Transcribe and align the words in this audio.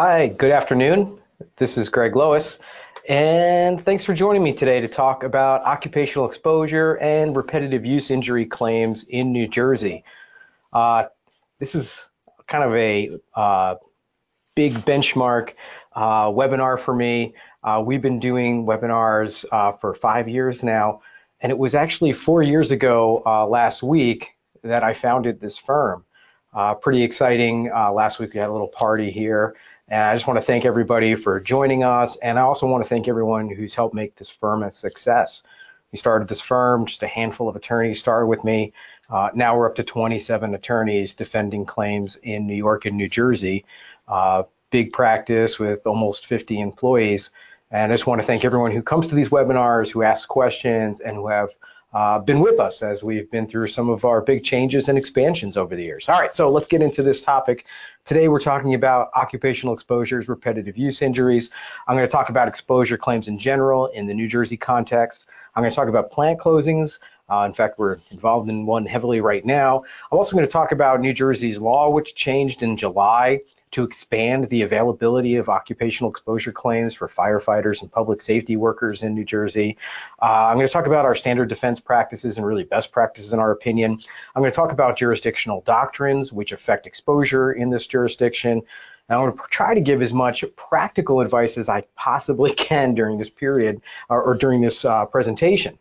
Hi, 0.00 0.28
good 0.28 0.52
afternoon. 0.52 1.18
This 1.56 1.76
is 1.76 1.88
Greg 1.88 2.14
Lois, 2.14 2.60
and 3.08 3.84
thanks 3.84 4.04
for 4.04 4.14
joining 4.14 4.44
me 4.44 4.52
today 4.52 4.80
to 4.82 4.86
talk 4.86 5.24
about 5.24 5.62
occupational 5.62 6.28
exposure 6.28 6.94
and 6.94 7.34
repetitive 7.34 7.84
use 7.84 8.12
injury 8.12 8.46
claims 8.46 9.02
in 9.02 9.32
New 9.32 9.48
Jersey. 9.48 10.04
Uh, 10.72 11.06
this 11.58 11.74
is 11.74 12.08
kind 12.46 12.62
of 12.62 12.76
a 12.76 13.10
uh, 13.34 13.74
big 14.54 14.74
benchmark 14.74 15.54
uh, 15.96 16.26
webinar 16.26 16.78
for 16.78 16.94
me. 16.94 17.34
Uh, 17.64 17.82
we've 17.84 18.00
been 18.00 18.20
doing 18.20 18.66
webinars 18.66 19.44
uh, 19.50 19.72
for 19.72 19.94
five 19.94 20.28
years 20.28 20.62
now, 20.62 21.02
and 21.40 21.50
it 21.50 21.58
was 21.58 21.74
actually 21.74 22.12
four 22.12 22.40
years 22.40 22.70
ago 22.70 23.20
uh, 23.26 23.44
last 23.48 23.82
week 23.82 24.36
that 24.62 24.84
I 24.84 24.92
founded 24.92 25.40
this 25.40 25.58
firm. 25.58 26.04
pretty 26.82 27.02
exciting. 27.02 27.64
last 27.64 28.20
week 28.20 28.32
we 28.32 28.38
had 28.38 28.48
a 28.48 28.52
little 28.52 28.68
party 28.68 29.10
here 29.10 29.56
and 29.88 30.02
I 30.02 30.14
just 30.14 30.26
want 30.26 30.38
to 30.38 30.44
thank 30.44 30.64
everybody 30.64 31.14
for 31.14 31.40
joining 31.40 31.82
us. 31.82 32.16
And 32.16 32.38
I 32.38 32.42
also 32.42 32.66
want 32.66 32.84
to 32.84 32.88
thank 32.88 33.08
everyone 33.08 33.48
who's 33.48 33.74
helped 33.74 33.94
make 33.94 34.16
this 34.16 34.30
firm 34.30 34.62
a 34.62 34.70
success. 34.70 35.42
We 35.92 35.98
started 35.98 36.28
this 36.28 36.42
firm, 36.42 36.86
just 36.86 37.02
a 37.02 37.06
handful 37.06 37.48
of 37.48 37.56
attorneys 37.56 37.98
started 37.98 38.26
with 38.26 38.44
me. 38.44 38.74
Uh, 39.08 39.30
now 39.34 39.56
we're 39.56 39.66
up 39.66 39.76
to 39.76 39.84
27 39.84 40.54
attorneys 40.54 41.14
defending 41.14 41.64
claims 41.64 42.16
in 42.16 42.46
New 42.46 42.54
York 42.54 42.84
and 42.84 42.98
New 42.98 43.08
Jersey. 43.08 43.64
Uh, 44.06 44.42
big 44.70 44.92
practice 44.92 45.58
with 45.58 45.86
almost 45.86 46.26
50 46.26 46.60
employees. 46.60 47.30
And 47.70 47.90
I 47.90 47.94
just 47.94 48.06
want 48.06 48.20
to 48.20 48.26
thank 48.26 48.44
everyone 48.44 48.72
who 48.72 48.82
comes 48.82 49.06
to 49.06 49.14
these 49.14 49.30
webinars, 49.30 49.90
who 49.90 50.02
asks 50.02 50.26
questions, 50.26 51.00
and 51.00 51.16
who 51.16 51.28
have 51.28 51.50
uh, 51.92 52.18
been 52.18 52.40
with 52.40 52.60
us 52.60 52.82
as 52.82 53.02
we've 53.02 53.30
been 53.30 53.46
through 53.46 53.66
some 53.66 53.88
of 53.88 54.04
our 54.04 54.20
big 54.20 54.44
changes 54.44 54.88
and 54.88 54.98
expansions 54.98 55.56
over 55.56 55.74
the 55.74 55.82
years. 55.82 56.08
All 56.08 56.20
right, 56.20 56.34
so 56.34 56.50
let's 56.50 56.68
get 56.68 56.82
into 56.82 57.02
this 57.02 57.22
topic. 57.22 57.64
Today 58.04 58.28
we're 58.28 58.40
talking 58.40 58.74
about 58.74 59.10
occupational 59.16 59.74
exposures, 59.74 60.28
repetitive 60.28 60.76
use 60.76 61.00
injuries. 61.00 61.50
I'm 61.86 61.96
going 61.96 62.06
to 62.06 62.12
talk 62.12 62.28
about 62.28 62.48
exposure 62.48 62.98
claims 62.98 63.28
in 63.28 63.38
general 63.38 63.86
in 63.86 64.06
the 64.06 64.14
New 64.14 64.28
Jersey 64.28 64.56
context. 64.56 65.26
I'm 65.54 65.62
going 65.62 65.70
to 65.70 65.76
talk 65.76 65.88
about 65.88 66.10
plant 66.10 66.38
closings. 66.38 66.98
Uh, 67.30 67.44
in 67.44 67.52
fact, 67.52 67.78
we're 67.78 67.98
involved 68.10 68.50
in 68.50 68.66
one 68.66 68.86
heavily 68.86 69.20
right 69.20 69.44
now. 69.44 69.84
I'm 70.10 70.18
also 70.18 70.36
going 70.36 70.46
to 70.46 70.52
talk 70.52 70.72
about 70.72 71.00
New 71.00 71.12
Jersey's 71.12 71.58
law, 71.58 71.90
which 71.90 72.14
changed 72.14 72.62
in 72.62 72.76
July 72.76 73.40
to 73.72 73.84
expand 73.84 74.48
the 74.48 74.62
availability 74.62 75.36
of 75.36 75.48
occupational 75.48 76.10
exposure 76.10 76.52
claims 76.52 76.94
for 76.94 77.08
firefighters 77.08 77.82
and 77.82 77.90
public 77.90 78.22
safety 78.22 78.56
workers 78.56 79.02
in 79.02 79.14
New 79.14 79.24
Jersey. 79.24 79.76
Uh, 80.20 80.24
I'm 80.24 80.56
going 80.56 80.66
to 80.66 80.72
talk 80.72 80.86
about 80.86 81.04
our 81.04 81.14
standard 81.14 81.48
defense 81.48 81.80
practices 81.80 82.36
and 82.36 82.46
really 82.46 82.64
best 82.64 82.92
practices 82.92 83.32
in 83.32 83.38
our 83.38 83.50
opinion. 83.50 83.98
I'm 84.34 84.42
going 84.42 84.52
to 84.52 84.56
talk 84.56 84.72
about 84.72 84.96
jurisdictional 84.96 85.60
doctrines 85.62 86.32
which 86.32 86.52
affect 86.52 86.86
exposure 86.86 87.52
in 87.52 87.70
this 87.70 87.86
jurisdiction. 87.86 88.62
And 89.08 89.18
I'm 89.18 89.26
going 89.26 89.36
to 89.36 89.42
try 89.50 89.74
to 89.74 89.80
give 89.80 90.02
as 90.02 90.12
much 90.12 90.44
practical 90.56 91.20
advice 91.20 91.56
as 91.58 91.68
I 91.68 91.84
possibly 91.96 92.54
can 92.54 92.94
during 92.94 93.18
this 93.18 93.30
period 93.30 93.80
or, 94.08 94.22
or 94.22 94.34
during 94.34 94.60
this 94.60 94.84
uh, 94.84 95.06
presentation. 95.06 95.78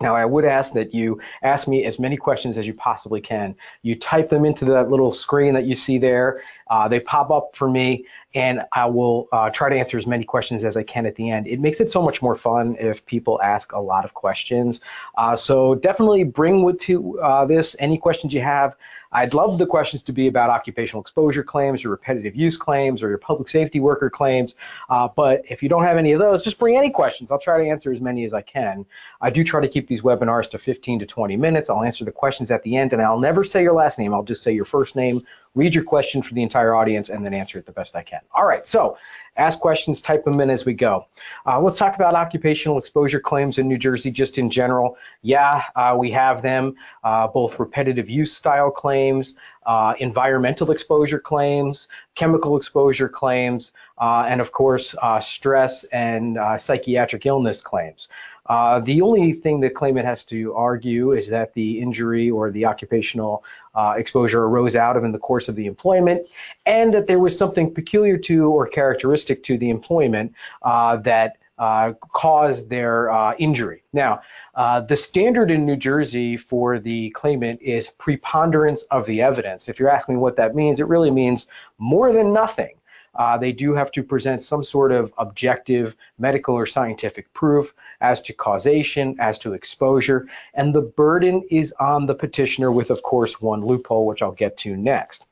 Now, 0.00 0.16
I 0.16 0.24
would 0.24 0.44
ask 0.44 0.74
that 0.74 0.92
you 0.92 1.20
ask 1.42 1.68
me 1.68 1.84
as 1.84 1.98
many 1.98 2.16
questions 2.16 2.58
as 2.58 2.66
you 2.66 2.74
possibly 2.74 3.20
can. 3.20 3.54
You 3.82 3.94
type 3.94 4.28
them 4.28 4.44
into 4.44 4.64
that 4.66 4.90
little 4.90 5.12
screen 5.12 5.54
that 5.54 5.66
you 5.66 5.76
see 5.76 5.98
there. 5.98 6.42
Uh, 6.68 6.88
they 6.88 6.98
pop 6.98 7.30
up 7.30 7.54
for 7.54 7.70
me, 7.70 8.06
and 8.34 8.62
I 8.72 8.86
will 8.86 9.28
uh, 9.30 9.50
try 9.50 9.68
to 9.68 9.76
answer 9.76 9.96
as 9.96 10.06
many 10.06 10.24
questions 10.24 10.64
as 10.64 10.76
I 10.76 10.82
can 10.82 11.06
at 11.06 11.14
the 11.14 11.30
end. 11.30 11.46
It 11.46 11.60
makes 11.60 11.80
it 11.80 11.90
so 11.90 12.02
much 12.02 12.20
more 12.20 12.34
fun 12.34 12.76
if 12.80 13.06
people 13.06 13.40
ask 13.40 13.72
a 13.72 13.80
lot 13.80 14.04
of 14.04 14.12
questions. 14.12 14.80
Uh, 15.16 15.36
so 15.36 15.74
definitely 15.74 16.24
bring 16.24 16.62
with 16.64 16.80
to 16.80 17.20
uh, 17.20 17.46
this 17.46 17.76
any 17.78 17.98
questions 17.98 18.34
you 18.34 18.42
have. 18.42 18.76
I'd 19.14 19.32
love 19.32 19.58
the 19.58 19.66
questions 19.66 20.02
to 20.04 20.12
be 20.12 20.26
about 20.26 20.50
occupational 20.50 21.00
exposure 21.00 21.44
claims, 21.44 21.84
your 21.84 21.92
repetitive 21.92 22.34
use 22.34 22.56
claims, 22.56 23.00
or 23.00 23.08
your 23.08 23.18
public 23.18 23.48
safety 23.48 23.78
worker 23.78 24.10
claims. 24.10 24.56
Uh, 24.90 25.06
but 25.06 25.44
if 25.48 25.62
you 25.62 25.68
don't 25.68 25.84
have 25.84 25.96
any 25.96 26.12
of 26.12 26.18
those, 26.18 26.42
just 26.42 26.58
bring 26.58 26.76
any 26.76 26.90
questions. 26.90 27.30
I'll 27.30 27.38
try 27.38 27.62
to 27.62 27.70
answer 27.70 27.92
as 27.92 28.00
many 28.00 28.24
as 28.24 28.34
I 28.34 28.42
can. 28.42 28.84
I 29.20 29.30
do 29.30 29.44
try 29.44 29.60
to 29.60 29.68
keep 29.68 29.86
these 29.86 30.02
webinars 30.02 30.50
to 30.50 30.58
15 30.58 30.98
to 30.98 31.06
20 31.06 31.36
minutes. 31.36 31.70
I'll 31.70 31.84
answer 31.84 32.04
the 32.04 32.10
questions 32.10 32.50
at 32.50 32.64
the 32.64 32.76
end, 32.76 32.92
and 32.92 33.00
I'll 33.00 33.20
never 33.20 33.44
say 33.44 33.62
your 33.62 33.74
last 33.74 34.00
name. 34.00 34.12
I'll 34.12 34.24
just 34.24 34.42
say 34.42 34.52
your 34.52 34.64
first 34.64 34.96
name, 34.96 35.24
read 35.54 35.74
your 35.74 35.84
question 35.84 36.22
for 36.22 36.34
the 36.34 36.42
entire 36.42 36.74
audience, 36.74 37.08
and 37.08 37.24
then 37.24 37.34
answer 37.34 37.58
it 37.58 37.66
the 37.66 37.72
best 37.72 37.94
I 37.96 38.02
can. 38.02 38.20
All 38.34 38.44
right, 38.44 38.66
so 38.66 38.98
ask 39.36 39.58
questions, 39.60 40.00
type 40.00 40.24
them 40.24 40.40
in 40.40 40.50
as 40.50 40.64
we 40.64 40.74
go. 40.74 41.06
Uh, 41.46 41.60
let's 41.60 41.78
talk 41.78 41.94
about 41.96 42.14
occupational 42.14 42.78
exposure 42.78 43.20
claims 43.20 43.58
in 43.58 43.68
New 43.68 43.78
Jersey 43.78 44.10
just 44.10 44.38
in 44.38 44.50
general. 44.50 44.96
Yeah, 45.22 45.62
uh, 45.74 45.96
we 45.98 46.12
have 46.12 46.42
them, 46.42 46.76
uh, 47.02 47.28
both 47.28 47.58
repetitive 47.58 48.08
use 48.10 48.32
style 48.32 48.70
claims, 48.70 49.36
uh, 49.66 49.94
environmental 49.98 50.70
exposure 50.70 51.18
claims, 51.18 51.88
chemical 52.14 52.56
exposure 52.56 53.08
claims, 53.08 53.72
uh, 53.98 54.24
and 54.28 54.40
of 54.40 54.52
course, 54.52 54.94
uh, 55.00 55.20
stress 55.20 55.84
and 55.84 56.38
psychiatric 56.58 57.26
illness 57.26 57.60
claims. 57.60 58.08
Uh, 58.46 58.80
the 58.80 59.00
only 59.00 59.32
thing 59.32 59.60
the 59.60 59.70
claimant 59.70 60.06
has 60.06 60.24
to 60.26 60.54
argue 60.54 61.12
is 61.12 61.28
that 61.30 61.54
the 61.54 61.80
injury 61.80 62.30
or 62.30 62.50
the 62.50 62.66
occupational 62.66 63.44
uh, 63.74 63.94
exposure 63.96 64.44
arose 64.44 64.76
out 64.76 64.96
of 64.96 65.04
in 65.04 65.12
the 65.12 65.18
course 65.18 65.48
of 65.48 65.56
the 65.56 65.66
employment, 65.66 66.26
and 66.66 66.92
that 66.92 67.06
there 67.06 67.18
was 67.18 67.36
something 67.36 67.72
peculiar 67.72 68.18
to 68.18 68.50
or 68.50 68.66
characteristic 68.66 69.42
to 69.42 69.56
the 69.56 69.70
employment 69.70 70.34
uh, 70.62 70.96
that 70.98 71.38
uh, 71.56 71.92
caused 72.12 72.68
their 72.68 73.10
uh, 73.10 73.34
injury. 73.38 73.82
Now, 73.92 74.22
uh, 74.54 74.80
the 74.80 74.96
standard 74.96 75.50
in 75.50 75.64
New 75.64 75.76
Jersey 75.76 76.36
for 76.36 76.80
the 76.80 77.10
claimant 77.10 77.62
is 77.62 77.90
preponderance 77.90 78.82
of 78.84 79.06
the 79.06 79.22
evidence. 79.22 79.68
If 79.68 79.78
you're 79.78 79.90
asking 79.90 80.16
me 80.16 80.20
what 80.20 80.36
that 80.36 80.54
means, 80.54 80.80
it 80.80 80.88
really 80.88 81.12
means 81.12 81.46
more 81.78 82.12
than 82.12 82.32
nothing 82.32 82.74
uh, 83.16 83.38
they 83.38 83.52
do 83.52 83.74
have 83.74 83.90
to 83.92 84.02
present 84.02 84.42
some 84.42 84.62
sort 84.62 84.92
of 84.92 85.12
objective 85.18 85.96
medical 86.18 86.54
or 86.54 86.66
scientific 86.66 87.32
proof 87.32 87.74
as 88.00 88.22
to 88.22 88.32
causation, 88.32 89.16
as 89.20 89.38
to 89.40 89.54
exposure, 89.54 90.28
and 90.52 90.74
the 90.74 90.82
burden 90.82 91.42
is 91.50 91.72
on 91.78 92.06
the 92.06 92.14
petitioner 92.14 92.70
with, 92.70 92.90
of 92.90 93.02
course, 93.02 93.40
one 93.40 93.60
loophole, 93.60 94.06
which 94.06 94.22
I'll 94.22 94.32
get 94.32 94.58
to 94.58 94.76
next. 94.76 95.24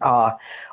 Uh, 0.00 0.32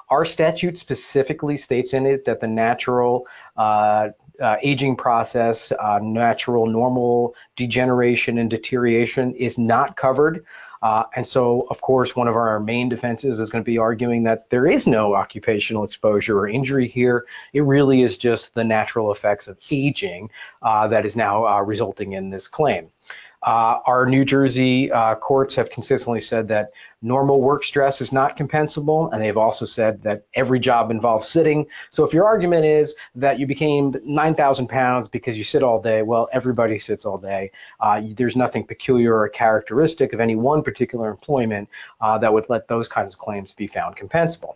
our 0.10 0.26
statute 0.26 0.78
specifically 0.78 1.58
states 1.58 1.94
in 1.94 2.06
it 2.06 2.26
that 2.26 2.40
the 2.40 2.48
natural 2.48 3.28
uh, 3.58 4.10
uh, 4.40 4.58
aging 4.62 4.98
process, 4.98 5.72
uh, 5.72 6.00
natural 6.02 6.68
normal 6.68 7.36
degeneration 7.56 8.38
and 8.38 8.50
deterioration 8.50 9.34
is 9.34 9.58
not 9.58 9.96
covered 9.96 10.46
uh, 10.82 11.04
and 11.16 11.28
so, 11.28 11.68
of 11.70 11.82
course, 11.82 12.16
one 12.16 12.28
of 12.28 12.36
our 12.36 12.60
main 12.60 12.90
defenses 12.90 13.40
is 13.40 13.50
going 13.50 13.64
to 13.64 13.70
be 13.70 13.78
arguing 13.78 14.24
that 14.24 14.50
there 14.50 14.66
is 14.66 14.88
no 14.88 15.16
occupational 15.16 15.84
exposure 15.84 16.40
or 16.40 16.48
injury 16.48 16.88
here. 16.88 17.26
It 17.54 17.62
really 17.62 18.02
is 18.02 18.18
just 18.18 18.54
the 18.54 18.64
natural 18.64 19.12
effects 19.12 19.48
of 19.48 19.58
aging 19.72 20.30
uh, 20.62 20.88
that 20.90 21.06
is 21.06 21.16
now 21.16 21.46
uh, 21.46 21.62
resulting 21.62 22.14
in 22.14 22.30
this 22.30 22.48
claim. 22.48 22.90
Uh, 23.46 23.80
our 23.86 24.08
New 24.08 24.26
Jersey 24.26 24.92
uh, 24.92 25.14
courts 25.14 25.54
have 25.56 25.70
consistently 25.70 26.20
said 26.20 26.48
that 26.48 26.72
normal 27.04 27.40
work 27.40 27.64
stress 27.64 28.02
is 28.02 28.12
not 28.12 28.38
compensable, 28.38 29.14
and 29.14 29.22
they've 29.22 29.38
also 29.38 29.66
said 29.66 30.02
that 30.02 30.26
every 30.34 30.60
job 30.60 30.90
involves 30.90 31.28
sitting. 31.28 31.68
So 31.92 32.04
if 32.06 32.14
your 32.14 32.26
argument 32.26 32.66
is 32.66 32.96
that 33.14 33.38
you 33.38 33.46
became 33.46 33.96
9,000 34.04 34.68
pounds 34.68 35.10
because 35.10 35.38
you 35.38 35.44
sit 35.44 35.62
all 35.62 35.80
day, 35.80 36.02
well, 36.02 36.28
everybody 36.34 36.80
sits 36.80 37.06
all 37.06 37.20
day. 37.20 37.52
Uh, 37.80 38.02
there's 38.16 38.36
nothing 38.36 38.66
peculiar 38.66 39.16
or 39.16 39.30
characteristic 39.30 40.14
of 40.14 40.20
any 40.20 40.36
one 40.36 40.64
particular 40.64 41.12
employment 41.12 41.70
uh, 42.02 42.18
that 42.18 42.34
would 42.34 42.50
let 42.50 42.68
those 42.68 42.90
kinds 42.90 43.14
of 43.14 43.20
claims 43.20 43.54
be 43.54 43.68
found 43.68 43.96
compensable. 43.96 44.56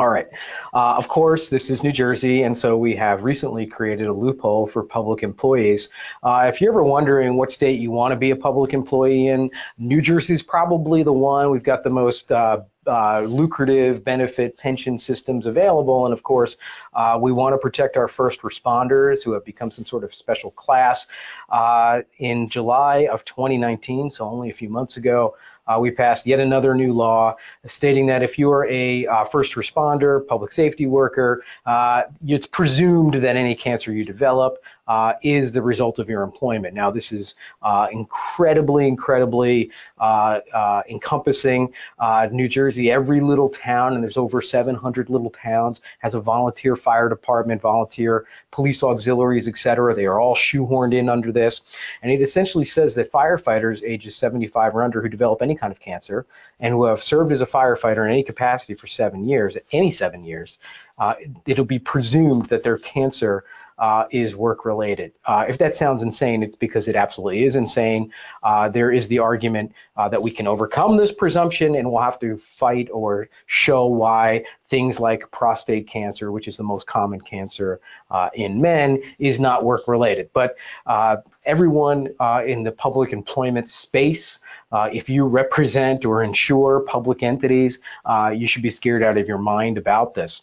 All 0.00 0.08
right. 0.08 0.28
Uh, 0.72 0.94
of 0.96 1.08
course, 1.08 1.50
this 1.50 1.68
is 1.68 1.84
New 1.84 1.92
Jersey, 1.92 2.42
and 2.42 2.56
so 2.56 2.74
we 2.74 2.96
have 2.96 3.22
recently 3.22 3.66
created 3.66 4.06
a 4.06 4.14
loophole 4.14 4.66
for 4.66 4.82
public 4.82 5.22
employees. 5.22 5.90
Uh, 6.22 6.46
if 6.50 6.62
you're 6.62 6.72
ever 6.72 6.82
wondering 6.82 7.34
what 7.34 7.52
state 7.52 7.78
you 7.80 7.90
want 7.90 8.12
to 8.12 8.16
be 8.16 8.30
a 8.30 8.36
public 8.36 8.72
employee 8.72 9.28
in, 9.28 9.50
New 9.76 10.00
Jersey 10.00 10.32
is 10.32 10.42
probably 10.42 11.02
the 11.02 11.12
one. 11.12 11.50
We've 11.50 11.62
got 11.62 11.84
the 11.84 11.90
most 11.90 12.32
uh, 12.32 12.62
uh, 12.86 13.20
lucrative 13.20 14.04
benefit 14.04 14.56
pension 14.56 14.98
systems 14.98 15.46
available. 15.46 16.06
And 16.06 16.12
of 16.12 16.22
course, 16.22 16.56
uh, 16.94 17.18
we 17.20 17.32
want 17.32 17.54
to 17.54 17.58
protect 17.58 17.96
our 17.96 18.08
first 18.08 18.42
responders 18.42 19.22
who 19.22 19.32
have 19.32 19.44
become 19.44 19.70
some 19.70 19.84
sort 19.84 20.04
of 20.04 20.14
special 20.14 20.50
class. 20.50 21.06
Uh, 21.48 22.02
in 22.18 22.48
July 22.48 23.08
of 23.10 23.24
2019, 23.24 24.10
so 24.10 24.28
only 24.28 24.50
a 24.50 24.52
few 24.52 24.68
months 24.68 24.96
ago, 24.96 25.36
uh, 25.66 25.78
we 25.78 25.90
passed 25.90 26.26
yet 26.26 26.40
another 26.40 26.74
new 26.74 26.92
law 26.92 27.36
stating 27.64 28.06
that 28.06 28.22
if 28.22 28.38
you 28.38 28.50
are 28.50 28.66
a 28.66 29.06
uh, 29.06 29.24
first 29.24 29.54
responder, 29.54 30.26
public 30.26 30.52
safety 30.52 30.86
worker, 30.86 31.44
uh, 31.66 32.04
it's 32.26 32.46
presumed 32.46 33.14
that 33.14 33.36
any 33.36 33.54
cancer 33.54 33.92
you 33.92 34.04
develop 34.04 34.58
uh, 34.86 35.14
is 35.22 35.52
the 35.52 35.62
result 35.62 35.98
of 35.98 36.08
your 36.08 36.22
employment. 36.22 36.74
Now, 36.74 36.90
this 36.90 37.12
is 37.12 37.34
uh, 37.62 37.88
incredibly, 37.90 38.88
incredibly 38.88 39.70
uh, 39.98 40.40
uh 40.52 40.82
encompassing. 40.88 41.74
Uh, 41.98 42.28
New 42.30 42.48
Jersey, 42.48 42.90
every 42.90 43.20
little 43.20 43.48
town, 43.48 43.94
and 43.94 44.02
there's 44.02 44.16
over 44.16 44.42
700 44.42 45.10
little 45.10 45.30
towns, 45.30 45.82
has 45.98 46.14
a 46.14 46.20
volunteer 46.20 46.76
fire 46.76 47.08
department, 47.08 47.60
volunteer 47.62 48.26
police 48.50 48.82
auxiliaries, 48.82 49.48
et 49.48 49.56
cetera. 49.56 49.94
They 49.94 50.06
are 50.06 50.18
all 50.18 50.34
shoehorned 50.34 50.94
in 50.94 51.08
under 51.08 51.32
this. 51.32 51.60
And 52.02 52.10
it 52.10 52.20
essentially 52.20 52.64
says 52.64 52.94
that 52.94 53.12
firefighters 53.12 53.82
ages 53.82 54.16
75 54.16 54.74
or 54.74 54.82
under 54.82 55.00
who 55.02 55.08
develop 55.08 55.42
any 55.42 55.56
kind 55.56 55.72
of 55.72 55.80
cancer 55.80 56.26
and 56.58 56.74
who 56.74 56.84
have 56.84 57.02
served 57.02 57.32
as 57.32 57.42
a 57.42 57.46
firefighter 57.46 58.04
in 58.04 58.12
any 58.12 58.22
capacity 58.22 58.74
for 58.74 58.86
seven 58.86 59.28
years, 59.28 59.56
any 59.72 59.90
seven 59.90 60.24
years, 60.24 60.58
uh, 60.98 61.14
it'll 61.46 61.64
be 61.64 61.78
presumed 61.78 62.46
that 62.46 62.62
their 62.62 62.76
cancer 62.76 63.44
uh, 63.80 64.04
is 64.10 64.36
work 64.36 64.66
related. 64.66 65.12
Uh, 65.24 65.46
if 65.48 65.58
that 65.58 65.74
sounds 65.74 66.02
insane, 66.02 66.42
it's 66.42 66.56
because 66.56 66.86
it 66.86 66.96
absolutely 66.96 67.44
is 67.44 67.56
insane. 67.56 68.12
Uh, 68.42 68.68
there 68.68 68.92
is 68.92 69.08
the 69.08 69.20
argument 69.20 69.72
uh, 69.96 70.06
that 70.10 70.22
we 70.22 70.30
can 70.30 70.46
overcome 70.46 70.98
this 70.98 71.10
presumption 71.10 71.74
and 71.74 71.90
we'll 71.90 72.02
have 72.02 72.20
to 72.20 72.36
fight 72.36 72.90
or 72.92 73.30
show 73.46 73.86
why 73.86 74.44
things 74.66 75.00
like 75.00 75.30
prostate 75.30 75.88
cancer, 75.88 76.30
which 76.30 76.46
is 76.46 76.58
the 76.58 76.62
most 76.62 76.86
common 76.86 77.20
cancer 77.22 77.80
uh, 78.10 78.28
in 78.34 78.60
men, 78.60 79.02
is 79.18 79.40
not 79.40 79.64
work 79.64 79.88
related. 79.88 80.28
But 80.34 80.56
everyone 81.44 82.08
in 82.46 82.62
the 82.62 82.72
public 82.72 83.12
employment 83.12 83.68
space, 83.68 84.40
if 84.72 85.08
you 85.08 85.24
represent 85.24 86.04
or 86.04 86.22
insure 86.22 86.80
public 86.80 87.22
entities, 87.22 87.78
you 88.34 88.46
should 88.46 88.62
be 88.62 88.70
scared 88.70 89.02
out 89.02 89.16
of 89.16 89.26
your 89.26 89.38
mind 89.38 89.78
about 89.78 90.14
this. 90.14 90.42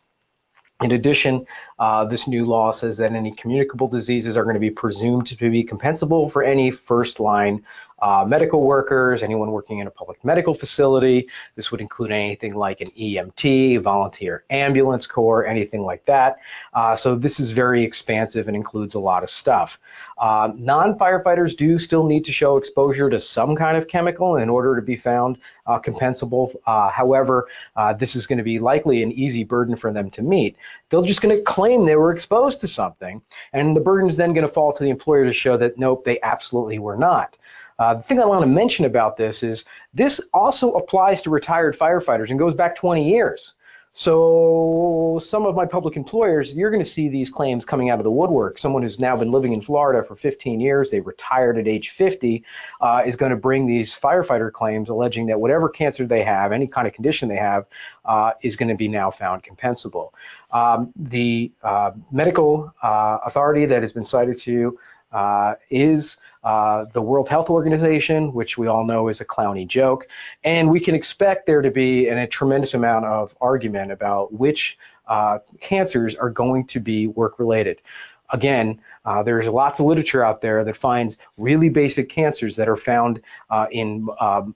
In 0.82 0.92
addition, 0.92 1.48
uh, 1.80 2.06
this 2.06 2.28
new 2.28 2.46
law 2.46 2.72
says 2.72 2.98
that 2.98 3.12
any 3.12 3.32
communicable 3.32 3.88
diseases 3.88 4.38
are 4.38 4.44
going 4.44 4.54
to 4.54 4.60
be 4.60 4.70
presumed 4.70 5.26
to 5.28 5.50
be 5.50 5.64
compensable 5.64 6.32
for 6.32 6.44
any 6.44 6.70
first 6.70 7.20
line 7.20 7.66
uh, 8.00 8.26
medical 8.28 8.64
workers, 8.64 9.24
anyone 9.24 9.52
working 9.52 9.80
in 9.80 9.88
a 9.88 9.92
public 9.92 10.24
medical 10.24 10.54
facility. 10.54 11.30
This 11.56 11.72
would 11.72 11.82
include 11.82 12.12
anything 12.12 12.56
like 12.56 12.82
an 12.82 12.92
EMT, 12.92 13.82
volunteer 13.82 14.44
ambulance 14.50 15.08
corps, 15.08 15.46
anything 15.46 15.84
like 15.84 16.06
that. 16.06 16.40
Uh, 16.74 16.96
so 16.96 17.16
this 17.16 17.40
is 17.40 17.52
very 17.52 17.84
expansive 17.84 18.48
and 18.48 18.56
includes 18.56 18.96
a 18.96 19.00
lot 19.00 19.24
of 19.24 19.30
stuff. 19.30 19.80
Uh, 20.18 20.52
non-firefighters 20.56 21.56
do 21.56 21.78
still 21.78 22.06
need 22.06 22.26
to 22.26 22.32
show 22.32 22.58
exposure 22.58 23.10
to 23.10 23.20
some 23.20 23.56
kind 23.56 23.78
of 23.78 23.88
chemical 23.88 24.38
in 24.38 24.50
order 24.50 24.76
to 24.76 24.82
be 24.82 24.96
found 24.96 25.38
uh, 25.66 25.80
compensable. 25.80 26.56
Uh, 26.66 26.90
however, 26.90 27.48
uh, 27.76 27.94
this 27.94 28.16
is 28.16 28.26
going 28.26 28.38
to 28.38 28.44
be 28.44 28.60
likely 28.60 29.04
an 29.04 29.12
easy 29.12 29.44
burden 29.44 29.76
for 29.76 29.92
them 29.92 30.10
to 30.10 30.22
meet. 30.22 30.56
They're 30.90 31.02
just 31.02 31.22
going 31.22 31.36
to 31.36 31.44
claim 31.44 31.86
they 31.86 31.96
were 31.96 32.14
exposed 32.14 32.62
to 32.62 32.68
something, 32.68 33.22
and 33.54 33.76
the 33.76 33.82
burden 33.82 34.10
is 34.10 34.18
then 34.18 34.34
going 34.34 34.48
to 34.48 34.52
fall 34.52 34.74
to 34.74 34.84
the 34.84 34.90
employer 34.90 35.26
to 35.26 35.34
show 35.34 35.58
that 35.58 35.78
nope, 35.78 36.04
they 36.06 36.20
absolutely 36.22 36.80
were 36.80 36.98
not. 36.98 37.36
Uh, 37.80 37.94
the 37.94 38.02
thing 38.02 38.20
I 38.20 38.26
want 38.26 38.42
to 38.42 38.48
mention 38.48 38.86
about 38.86 39.18
this 39.18 39.44
is 39.44 39.66
this 39.94 40.20
also 40.34 40.74
applies 40.74 41.24
to 41.24 41.30
retired 41.30 41.78
firefighters 41.78 42.30
and 42.30 42.40
goes 42.40 42.56
back 42.56 42.76
20 42.76 43.10
years. 43.10 43.54
So 43.94 45.20
some 45.24 45.48
of 45.48 45.56
my 45.56 45.66
public 45.66 45.96
employers, 45.96 46.56
you're 46.56 46.70
going 46.70 46.84
to 46.84 46.90
see 46.90 47.10
these 47.10 47.32
claims 47.32 47.66
coming 47.66 47.90
out 47.90 47.98
of 47.98 48.04
the 48.04 48.12
woodwork. 48.12 48.60
Someone 48.60 48.84
who's 48.84 49.00
now 49.00 49.18
been 49.18 49.32
living 49.32 49.54
in 49.54 49.62
Florida 49.62 50.04
for 50.04 50.16
15 50.16 50.60
years, 50.60 50.92
they 50.92 51.00
retired 51.00 51.58
at 51.58 51.68
age 51.68 51.90
50, 51.90 52.44
uh, 52.80 53.02
is 53.08 53.16
going 53.16 53.32
to 53.32 53.36
bring 53.36 53.66
these 53.66 54.00
firefighter 54.00 54.52
claims 54.52 54.90
alleging 54.90 55.28
that 55.28 55.40
whatever 55.40 55.68
cancer 55.68 56.06
they 56.06 56.24
have, 56.24 56.52
any 56.52 56.68
kind 56.68 56.88
of 56.88 56.94
condition 56.94 57.28
they 57.28 57.38
have, 57.38 57.66
uh, 58.06 58.34
is 58.44 58.56
going 58.56 58.70
to 58.70 58.76
be 58.76 58.88
now 58.88 59.10
found 59.10 59.44
compensable. 59.44 60.12
Um, 60.52 60.94
the 60.96 61.52
uh, 61.64 61.94
medical 62.12 62.72
uh, 62.84 63.18
authority 63.26 63.66
that 63.66 63.82
has 63.82 63.94
been 63.94 64.06
cited 64.06 64.38
to 64.42 64.52
you 64.52 64.80
uh, 65.12 65.56
is 65.72 66.18
uh, 66.48 66.86
the 66.94 67.02
World 67.02 67.28
Health 67.28 67.50
Organization, 67.50 68.32
which 68.32 68.58
we 68.58 68.68
all 68.68 68.86
know 68.86 69.10
is 69.10 69.20
a 69.20 69.26
clowny 69.26 69.68
joke. 69.68 70.08
And 70.46 70.72
we 70.72 70.80
can 70.80 70.96
expect 70.96 71.46
there 71.46 71.62
to 71.62 71.72
be 71.72 72.08
an, 72.08 72.18
a 72.18 72.26
tremendous 72.26 72.74
amount 72.74 73.04
of 73.04 73.36
argument 73.42 73.92
about 73.92 74.32
which 74.32 74.78
uh, 75.06 75.40
cancers 75.60 76.16
are 76.16 76.30
going 76.30 76.68
to 76.68 76.80
be 76.80 77.06
work 77.06 77.38
related. 77.38 77.82
Again, 78.30 78.82
uh, 79.06 79.24
there's 79.24 79.48
lots 79.48 79.80
of 79.80 79.86
literature 79.86 80.24
out 80.24 80.42
there 80.42 80.66
that 80.66 80.76
finds 80.76 81.18
really 81.38 81.70
basic 81.70 82.10
cancers 82.10 82.58
that 82.58 82.68
are 82.68 82.76
found 82.76 83.22
uh, 83.50 83.68
in 83.72 84.08
um, 84.20 84.54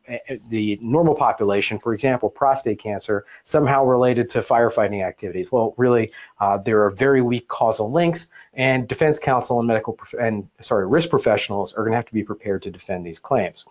the 0.49 0.77
normal 0.81 1.15
population, 1.15 1.79
for 1.79 1.93
example, 1.93 2.29
prostate 2.29 2.79
cancer, 2.79 3.25
somehow 3.45 3.85
related 3.85 4.29
to 4.31 4.39
firefighting 4.39 5.05
activities. 5.05 5.51
Well, 5.51 5.73
really, 5.77 6.11
uh, 6.39 6.57
there 6.57 6.83
are 6.83 6.89
very 6.89 7.21
weak 7.21 7.47
causal 7.47 7.91
links, 7.91 8.27
and 8.53 8.87
defense 8.87 9.19
counsel 9.19 9.59
and 9.59 9.67
medical 9.67 9.97
and 10.19 10.49
sorry, 10.59 10.85
risk 10.85 11.09
professionals 11.09 11.73
are 11.73 11.83
going 11.83 11.93
to 11.93 11.97
have 11.97 12.07
to 12.07 12.13
be 12.13 12.23
prepared 12.23 12.63
to 12.63 12.71
defend 12.71 13.05
these 13.05 13.19
claims. 13.19 13.65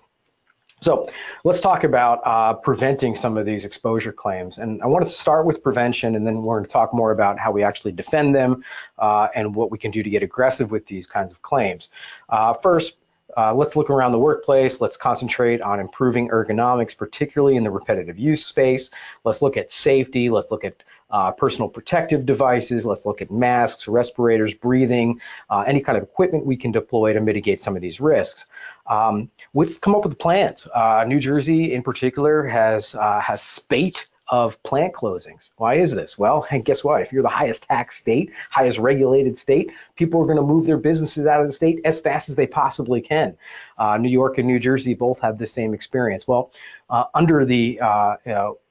So 0.80 1.10
let's 1.44 1.60
talk 1.60 1.84
about 1.84 2.20
uh, 2.24 2.54
preventing 2.54 3.14
some 3.14 3.36
of 3.36 3.44
these 3.44 3.66
exposure 3.66 4.12
claims. 4.12 4.56
And 4.56 4.82
I 4.82 4.86
want 4.86 5.04
to 5.04 5.12
start 5.12 5.44
with 5.44 5.62
prevention, 5.62 6.16
and 6.16 6.26
then 6.26 6.42
we're 6.42 6.56
going 6.56 6.64
to 6.64 6.70
talk 6.70 6.94
more 6.94 7.10
about 7.10 7.38
how 7.38 7.52
we 7.52 7.64
actually 7.64 7.92
defend 7.92 8.34
them 8.34 8.64
uh, 8.98 9.28
and 9.34 9.54
what 9.54 9.70
we 9.70 9.76
can 9.76 9.90
do 9.90 10.02
to 10.02 10.08
get 10.08 10.22
aggressive 10.22 10.70
with 10.70 10.86
these 10.86 11.06
kinds 11.06 11.34
of 11.34 11.42
claims. 11.42 11.90
Uh, 12.30 12.54
first, 12.54 12.96
uh, 13.36 13.54
let's 13.54 13.76
look 13.76 13.90
around 13.90 14.12
the 14.12 14.18
workplace. 14.18 14.80
Let's 14.80 14.96
concentrate 14.96 15.60
on 15.60 15.80
improving 15.80 16.30
ergonomics, 16.30 16.96
particularly 16.96 17.56
in 17.56 17.64
the 17.64 17.70
repetitive 17.70 18.18
use 18.18 18.44
space. 18.46 18.90
Let's 19.22 19.42
look 19.42 19.58
at 19.58 19.70
safety. 19.70 20.30
Let's 20.30 20.50
look 20.50 20.64
at 20.64 20.82
uh, 21.10 21.32
personal 21.32 21.68
protective 21.68 22.26
devices. 22.26 22.86
Let's 22.86 23.06
look 23.06 23.22
at 23.22 23.30
masks, 23.30 23.88
respirators, 23.88 24.54
breathing, 24.54 25.20
uh, 25.48 25.64
any 25.66 25.80
kind 25.80 25.98
of 25.98 26.04
equipment 26.04 26.46
we 26.46 26.56
can 26.56 26.72
deploy 26.72 27.12
to 27.12 27.20
mitigate 27.20 27.60
some 27.60 27.76
of 27.76 27.82
these 27.82 28.00
risks. 28.00 28.46
Um, 28.86 29.30
we've 29.52 29.80
come 29.80 29.94
up 29.94 30.04
with 30.04 30.18
plans. 30.18 30.66
Uh, 30.66 31.04
New 31.06 31.20
Jersey, 31.20 31.74
in 31.74 31.82
particular, 31.82 32.46
has 32.46 32.94
uh, 32.94 33.20
has 33.20 33.42
spate 33.42 34.06
of 34.30 34.62
plant 34.62 34.94
closings. 34.94 35.50
Why 35.56 35.74
is 35.74 35.92
this? 35.92 36.16
Well, 36.16 36.46
and 36.50 36.64
guess 36.64 36.84
what? 36.84 37.02
If 37.02 37.12
you're 37.12 37.22
the 37.22 37.28
highest 37.28 37.64
tax 37.64 37.96
state, 37.98 38.32
highest 38.48 38.78
regulated 38.78 39.36
state, 39.36 39.72
people 39.96 40.22
are 40.22 40.26
going 40.26 40.36
to 40.36 40.42
move 40.42 40.66
their 40.66 40.78
businesses 40.78 41.26
out 41.26 41.40
of 41.40 41.48
the 41.48 41.52
state 41.52 41.80
as 41.84 42.00
fast 42.00 42.28
as 42.28 42.36
they 42.36 42.46
possibly 42.46 43.00
can. 43.00 43.36
Uh, 43.76 43.96
New 43.96 44.08
York 44.08 44.38
and 44.38 44.46
New 44.46 44.60
Jersey 44.60 44.94
both 44.94 45.20
have 45.20 45.38
the 45.38 45.48
same 45.48 45.74
experience. 45.74 46.26
Well, 46.28 46.52
uh, 46.88 47.04
under 47.12 47.44
the 47.44 47.80
uh, 47.80 48.16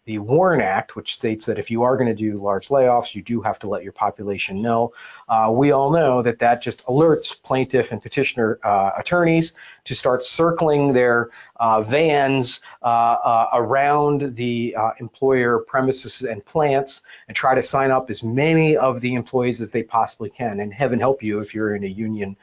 the 0.10 0.18
WARN 0.18 0.60
Act, 0.60 0.96
which 0.96 1.14
states 1.14 1.46
that 1.46 1.60
if 1.60 1.70
you 1.70 1.84
are 1.84 1.96
going 1.96 2.10
to 2.10 2.16
do 2.16 2.40
large 2.40 2.70
layoffs, 2.70 3.14
you 3.14 3.22
do 3.22 3.42
have 3.42 3.60
to 3.60 3.70
let 3.70 3.84
your 3.84 3.92
population 3.92 4.60
know. 4.60 4.92
Uh, 5.28 5.52
we 5.54 5.72
all 5.72 5.92
know 5.92 6.24
that 6.24 6.40
that 6.40 6.64
just 6.64 6.84
alerts 6.88 7.40
plaintiff 7.40 7.92
and 7.92 8.02
petitioner 8.02 8.58
uh, 8.64 8.90
attorneys 8.98 9.54
to 9.90 9.96
start 9.96 10.24
circling 10.24 10.94
their 10.94 11.32
uh, 11.56 11.82
vans 11.82 12.62
uh, 12.84 12.86
uh, 12.86 13.50
around 13.54 14.36
the 14.36 14.76
uh, 14.78 14.92
employer 15.00 15.58
premises 15.58 16.22
and 16.22 16.46
plants 16.46 17.02
and 17.28 17.36
try 17.36 17.56
to 17.56 17.64
sign 17.64 17.90
up 17.90 18.08
as 18.12 18.24
many 18.24 18.78
of 18.78 19.02
the 19.02 19.16
employees 19.16 19.62
as 19.62 19.72
they 19.72 19.82
possibly 19.82 20.30
can. 20.30 20.60
And 20.60 20.72
heaven 20.72 21.00
help 21.00 21.24
you 21.24 21.40
if 21.40 21.56
you're 21.56 21.74
in 21.76 21.84
a 21.84 21.88
union 21.88 22.38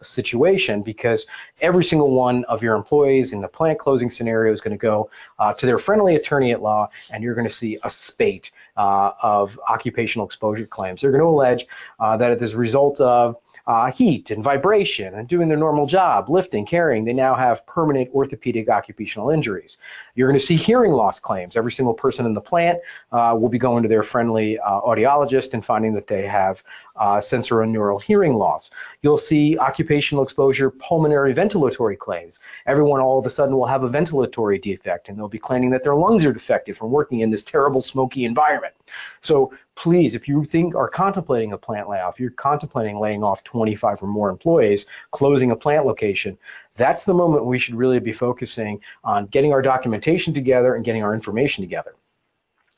situation 0.00 0.80
because 0.80 1.26
every 1.60 1.84
single 1.84 2.10
one 2.10 2.44
of 2.46 2.62
your 2.62 2.74
employees 2.74 3.34
in 3.34 3.42
the 3.42 3.48
plant 3.48 3.78
closing 3.78 4.10
scenario 4.10 4.50
is 4.50 4.62
going 4.62 4.76
to 4.76 4.80
go 4.80 5.10
to 5.58 5.66
their 5.66 5.78
friendly 5.78 6.16
attorney 6.16 6.52
at 6.52 6.62
law 6.62 6.88
and 7.10 7.22
you're 7.22 7.34
going 7.34 7.46
to 7.46 7.52
see 7.52 7.78
a 7.82 7.90
spate 7.90 8.50
of 8.76 9.60
occupational 9.68 10.24
exposure 10.26 10.64
claims. 10.64 11.02
They're 11.02 11.10
going 11.10 11.20
to 11.20 11.26
allege 11.26 11.66
that 12.00 12.42
as 12.42 12.54
a 12.54 12.56
result 12.56 12.98
of 12.98 13.36
uh, 13.66 13.90
heat 13.92 14.30
and 14.30 14.42
vibration 14.42 15.14
and 15.14 15.28
doing 15.28 15.48
their 15.48 15.56
normal 15.56 15.86
job, 15.86 16.28
lifting, 16.28 16.66
carrying, 16.66 17.04
they 17.04 17.12
now 17.12 17.34
have 17.34 17.66
permanent 17.66 18.10
orthopedic 18.12 18.68
occupational 18.68 19.30
injuries. 19.30 19.78
You're 20.14 20.28
going 20.28 20.38
to 20.38 20.44
see 20.44 20.56
hearing 20.56 20.92
loss 20.92 21.20
claims. 21.20 21.56
Every 21.56 21.72
single 21.72 21.94
person 21.94 22.26
in 22.26 22.34
the 22.34 22.40
plant 22.40 22.80
uh, 23.10 23.36
will 23.38 23.48
be 23.48 23.58
going 23.58 23.82
to 23.84 23.88
their 23.88 24.02
friendly 24.02 24.58
uh, 24.58 24.80
audiologist 24.80 25.54
and 25.54 25.64
finding 25.64 25.94
that 25.94 26.06
they 26.06 26.26
have 26.26 26.62
uh, 26.96 27.16
sensorineural 27.16 28.02
hearing 28.02 28.34
loss. 28.34 28.70
You'll 29.00 29.18
see 29.18 29.58
occupational 29.58 30.22
exposure 30.22 30.70
pulmonary 30.70 31.34
ventilatory 31.34 31.98
claims. 31.98 32.40
Everyone 32.66 33.00
all 33.00 33.18
of 33.18 33.26
a 33.26 33.30
sudden 33.30 33.56
will 33.56 33.66
have 33.66 33.84
a 33.84 33.88
ventilatory 33.88 34.60
defect 34.60 35.08
and 35.08 35.18
they'll 35.18 35.28
be 35.28 35.38
claiming 35.38 35.70
that 35.70 35.84
their 35.84 35.94
lungs 35.94 36.24
are 36.24 36.32
defective 36.32 36.76
from 36.76 36.90
working 36.90 37.20
in 37.20 37.30
this 37.30 37.44
terrible 37.44 37.80
smoky 37.80 38.24
environment. 38.24 38.74
So 39.22 39.54
please, 39.74 40.14
if 40.14 40.28
you 40.28 40.44
think 40.44 40.74
are 40.74 40.88
contemplating 40.88 41.52
a 41.52 41.58
plant 41.58 41.88
layoff, 41.88 42.20
you're 42.20 42.30
contemplating 42.30 42.98
laying 42.98 43.24
off 43.24 43.42
25 43.44 44.02
or 44.02 44.06
more 44.06 44.28
employees, 44.28 44.86
closing 45.10 45.50
a 45.50 45.56
plant 45.56 45.86
location, 45.86 46.38
that's 46.76 47.04
the 47.04 47.14
moment 47.14 47.44
we 47.44 47.58
should 47.58 47.74
really 47.74 48.00
be 48.00 48.12
focusing 48.12 48.80
on 49.04 49.26
getting 49.26 49.52
our 49.52 49.62
documentation 49.62 50.34
together 50.34 50.74
and 50.74 50.84
getting 50.84 51.02
our 51.02 51.14
information 51.14 51.62
together. 51.62 51.94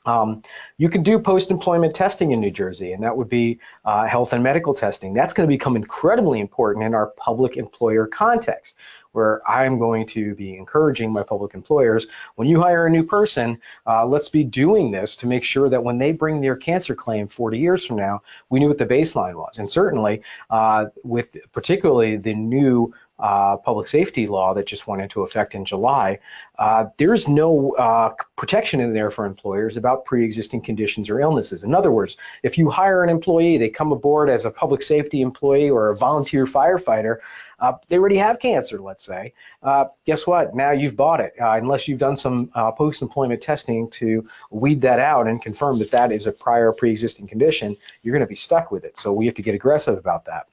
Um, 0.06 0.42
you 0.76 0.90
can 0.90 1.02
do 1.02 1.18
post-employment 1.18 1.94
testing 1.94 2.32
in 2.32 2.40
New 2.40 2.50
Jersey, 2.50 2.92
and 2.92 3.02
that 3.04 3.16
would 3.16 3.30
be 3.30 3.60
uh, 3.86 4.06
health 4.06 4.34
and 4.34 4.42
medical 4.42 4.74
testing. 4.74 5.14
That's 5.14 5.32
going 5.32 5.48
to 5.48 5.52
become 5.54 5.76
incredibly 5.76 6.40
important 6.40 6.84
in 6.84 6.94
our 6.94 7.06
public 7.06 7.56
employer 7.56 8.06
context 8.06 8.76
where 9.14 9.48
I'm 9.48 9.78
going 9.78 10.08
to 10.08 10.34
be 10.34 10.56
encouraging 10.56 11.12
my 11.12 11.22
public 11.22 11.54
employers, 11.54 12.08
when 12.34 12.48
you 12.48 12.60
hire 12.60 12.86
a 12.86 12.90
new 12.90 13.04
person, 13.04 13.60
uh, 13.86 14.04
let's 14.04 14.28
be 14.28 14.42
doing 14.42 14.90
this 14.90 15.16
to 15.16 15.28
make 15.28 15.44
sure 15.44 15.68
that 15.68 15.84
when 15.84 15.98
they 15.98 16.10
bring 16.10 16.40
their 16.40 16.56
cancer 16.56 16.96
claim 16.96 17.28
40 17.28 17.58
years 17.58 17.86
from 17.86 17.96
now, 17.96 18.22
we 18.50 18.58
knew 18.58 18.66
what 18.66 18.78
the 18.78 18.86
baseline 18.86 19.36
was. 19.36 19.58
And 19.58 19.70
certainly, 19.70 20.22
uh, 20.50 20.86
with 21.04 21.36
particularly 21.52 22.16
the 22.16 22.34
new 22.34 22.92
uh, 23.18 23.56
public 23.58 23.86
safety 23.86 24.26
law 24.26 24.54
that 24.54 24.66
just 24.66 24.86
went 24.86 25.00
into 25.00 25.22
effect 25.22 25.54
in 25.54 25.64
July, 25.64 26.18
uh, 26.58 26.86
there's 26.96 27.28
no 27.28 27.72
uh, 27.72 28.12
protection 28.36 28.80
in 28.80 28.92
there 28.92 29.10
for 29.10 29.24
employers 29.24 29.76
about 29.76 30.04
pre-existing 30.04 30.60
conditions 30.60 31.08
or 31.10 31.20
illnesses. 31.20 31.62
In 31.62 31.74
other 31.74 31.92
words, 31.92 32.16
if 32.42 32.58
you 32.58 32.70
hire 32.70 33.02
an 33.04 33.08
employee, 33.08 33.58
they 33.58 33.70
come 33.70 33.92
aboard 33.92 34.28
as 34.28 34.44
a 34.44 34.50
public 34.50 34.82
safety 34.82 35.20
employee 35.20 35.70
or 35.70 35.90
a 35.90 35.96
volunteer 35.96 36.44
firefighter, 36.44 37.18
uh, 37.60 37.72
they 37.88 37.98
already 37.98 38.16
have 38.16 38.40
cancer, 38.40 38.80
let's 38.80 39.04
say. 39.04 39.32
Uh, 39.62 39.86
guess 40.04 40.26
what? 40.26 40.54
Now 40.54 40.72
you've 40.72 40.96
bought 40.96 41.20
it, 41.20 41.34
uh, 41.40 41.52
unless 41.52 41.86
you've 41.86 42.00
done 42.00 42.16
some 42.16 42.48
post-employment 42.76 43.40
testing 43.42 43.88
to 43.90 44.28
weed 44.50 44.80
that 44.82 44.98
out 44.98 45.28
and 45.28 45.40
confirm 45.40 45.78
that 45.78 45.92
that 45.92 46.10
is 46.10 46.26
a 46.26 46.32
prior 46.32 46.72
pre-existing 46.72 47.28
condition. 47.28 47.76
You're 48.02 48.12
going 48.12 48.26
to 48.26 48.26
be 48.26 48.34
stuck 48.34 48.70
with 48.70 48.84
it. 48.84 48.96
So 48.96 49.12
we 49.12 49.26
have 49.26 49.36
to 49.36 49.42
get 49.42 49.54
aggressive 49.54 49.96
about 49.96 50.24
that. 50.26 50.48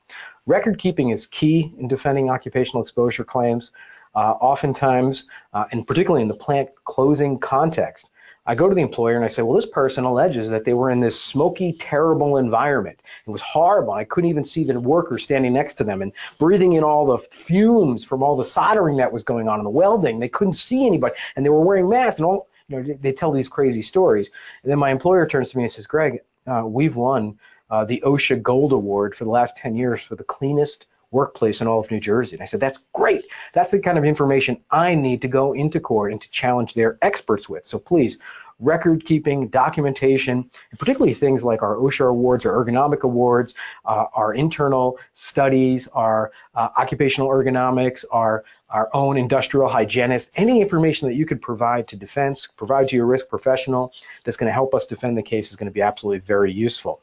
Record 0.45 0.77
keeping 0.77 1.09
is 1.09 1.27
key 1.27 1.73
in 1.77 1.87
defending 1.87 2.29
occupational 2.29 2.81
exposure 2.81 3.23
claims. 3.23 3.71
Uh, 4.13 4.31
oftentimes, 4.31 5.25
uh, 5.53 5.65
and 5.71 5.87
particularly 5.87 6.21
in 6.21 6.27
the 6.27 6.35
plant 6.35 6.69
closing 6.83 7.39
context, 7.39 8.09
I 8.45 8.55
go 8.55 8.67
to 8.67 8.73
the 8.73 8.81
employer 8.81 9.15
and 9.15 9.23
I 9.23 9.27
say, 9.27 9.43
well, 9.43 9.55
this 9.55 9.67
person 9.67 10.03
alleges 10.03 10.49
that 10.49 10.65
they 10.65 10.73
were 10.73 10.89
in 10.89 10.99
this 10.99 11.23
smoky, 11.23 11.73
terrible 11.73 12.37
environment. 12.37 12.99
It 13.27 13.29
was 13.29 13.41
horrible. 13.41 13.93
I 13.93 14.03
couldn't 14.03 14.31
even 14.31 14.45
see 14.45 14.63
the 14.63 14.79
worker 14.79 15.19
standing 15.19 15.53
next 15.53 15.75
to 15.75 15.83
them 15.83 16.01
and 16.01 16.11
breathing 16.39 16.73
in 16.73 16.83
all 16.83 17.05
the 17.05 17.19
fumes 17.19 18.03
from 18.03 18.23
all 18.23 18.35
the 18.35 18.43
soldering 18.43 18.97
that 18.97 19.13
was 19.13 19.23
going 19.23 19.47
on 19.47 19.59
in 19.59 19.63
the 19.63 19.69
welding. 19.69 20.19
They 20.19 20.29
couldn't 20.29 20.53
see 20.53 20.87
anybody 20.87 21.15
and 21.35 21.45
they 21.45 21.49
were 21.49 21.61
wearing 21.61 21.87
masks 21.87 22.19
and 22.19 22.25
all, 22.25 22.47
you 22.67 22.81
know, 22.81 22.97
they 22.99 23.11
tell 23.11 23.31
these 23.31 23.47
crazy 23.47 23.83
stories. 23.83 24.31
And 24.63 24.71
then 24.71 24.79
my 24.79 24.89
employer 24.89 25.27
turns 25.27 25.51
to 25.51 25.57
me 25.57 25.63
and 25.63 25.71
says, 25.71 25.85
Greg, 25.85 26.21
uh, 26.47 26.63
we've 26.65 26.95
won 26.95 27.37
uh, 27.71 27.85
the 27.85 28.03
OSHA 28.05 28.43
Gold 28.43 28.73
Award 28.73 29.15
for 29.15 29.23
the 29.23 29.31
last 29.31 29.57
10 29.57 29.75
years 29.75 30.01
for 30.01 30.15
the 30.15 30.23
cleanest 30.23 30.85
workplace 31.09 31.61
in 31.61 31.67
all 31.67 31.79
of 31.79 31.89
New 31.89 31.99
Jersey. 31.99 32.35
And 32.35 32.43
I 32.43 32.45
said, 32.45 32.59
that's 32.59 32.85
great. 32.93 33.25
That's 33.53 33.71
the 33.71 33.79
kind 33.79 33.97
of 33.97 34.05
information 34.05 34.61
I 34.69 34.95
need 34.95 35.23
to 35.23 35.27
go 35.27 35.53
into 35.53 35.79
court 35.79 36.11
and 36.11 36.21
to 36.21 36.29
challenge 36.29 36.73
their 36.73 36.97
experts 37.01 37.49
with. 37.49 37.65
So 37.65 37.79
please, 37.79 38.17
record 38.59 39.05
keeping, 39.05 39.47
documentation, 39.47 40.49
and 40.69 40.79
particularly 40.79 41.13
things 41.13 41.43
like 41.43 41.63
our 41.63 41.75
OSHA 41.75 42.09
awards 42.09 42.45
our 42.45 42.63
ergonomic 42.63 43.01
awards, 43.01 43.55
uh, 43.83 44.05
our 44.13 44.33
internal 44.33 44.99
studies, 45.13 45.87
our 45.87 46.31
uh, 46.55 46.69
occupational 46.77 47.29
ergonomics, 47.29 48.05
our 48.11 48.43
our 48.69 48.89
own 48.93 49.17
industrial 49.17 49.67
hygienist, 49.67 50.31
any 50.33 50.61
information 50.61 51.09
that 51.09 51.15
you 51.15 51.25
could 51.25 51.41
provide 51.41 51.89
to 51.89 51.97
defense, 51.97 52.47
provide 52.47 52.87
to 52.87 52.95
your 52.95 53.05
risk 53.05 53.27
professional 53.27 53.91
that's 54.23 54.37
going 54.37 54.47
to 54.47 54.53
help 54.53 54.73
us 54.73 54.87
defend 54.87 55.17
the 55.17 55.21
case 55.21 55.51
is 55.51 55.57
going 55.57 55.65
to 55.65 55.73
be 55.73 55.81
absolutely 55.81 56.19
very 56.19 56.53
useful. 56.53 57.01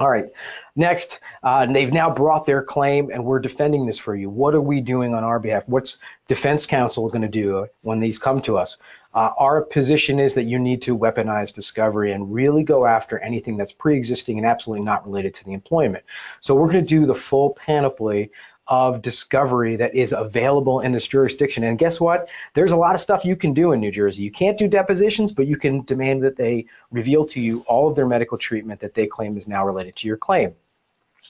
All 0.00 0.08
right, 0.08 0.30
next, 0.74 1.20
uh, 1.42 1.66
they've 1.66 1.92
now 1.92 2.08
brought 2.08 2.46
their 2.46 2.62
claim 2.62 3.10
and 3.10 3.22
we're 3.22 3.38
defending 3.38 3.84
this 3.84 3.98
for 3.98 4.16
you. 4.16 4.30
What 4.30 4.54
are 4.54 4.60
we 4.60 4.80
doing 4.80 5.12
on 5.12 5.24
our 5.24 5.38
behalf? 5.38 5.68
What's 5.68 5.98
defense 6.26 6.64
counsel 6.64 7.10
going 7.10 7.20
to 7.20 7.28
do 7.28 7.66
when 7.82 8.00
these 8.00 8.16
come 8.16 8.40
to 8.42 8.56
us? 8.56 8.78
Uh, 9.12 9.30
our 9.36 9.60
position 9.60 10.18
is 10.18 10.36
that 10.36 10.44
you 10.44 10.58
need 10.58 10.82
to 10.82 10.96
weaponize 10.96 11.52
discovery 11.54 12.12
and 12.12 12.32
really 12.32 12.62
go 12.62 12.86
after 12.86 13.18
anything 13.18 13.58
that's 13.58 13.72
pre-existing 13.72 14.38
and 14.38 14.46
absolutely 14.46 14.86
not 14.86 15.04
related 15.04 15.34
to 15.34 15.44
the 15.44 15.52
employment. 15.52 16.04
So 16.40 16.54
we're 16.54 16.72
going 16.72 16.84
to 16.84 16.88
do 16.88 17.04
the 17.04 17.14
full 17.14 17.50
panoply 17.50 18.30
of 18.66 19.02
discovery 19.02 19.76
that 19.76 19.94
is 19.94 20.12
available 20.12 20.80
in 20.80 20.92
this 20.92 21.06
jurisdiction. 21.06 21.64
And 21.64 21.78
guess 21.78 22.00
what? 22.00 22.28
There's 22.54 22.72
a 22.72 22.76
lot 22.76 22.94
of 22.94 23.00
stuff 23.00 23.24
you 23.24 23.36
can 23.36 23.52
do 23.52 23.72
in 23.72 23.80
New 23.80 23.90
Jersey. 23.90 24.22
You 24.22 24.30
can't 24.30 24.58
do 24.58 24.68
depositions, 24.68 25.32
but 25.32 25.46
you 25.46 25.56
can 25.56 25.82
demand 25.82 26.22
that 26.22 26.36
they 26.36 26.66
reveal 26.90 27.26
to 27.26 27.40
you 27.40 27.64
all 27.66 27.88
of 27.88 27.96
their 27.96 28.06
medical 28.06 28.38
treatment 28.38 28.80
that 28.80 28.94
they 28.94 29.06
claim 29.06 29.36
is 29.36 29.48
now 29.48 29.66
related 29.66 29.96
to 29.96 30.08
your 30.08 30.16
claim. 30.16 30.54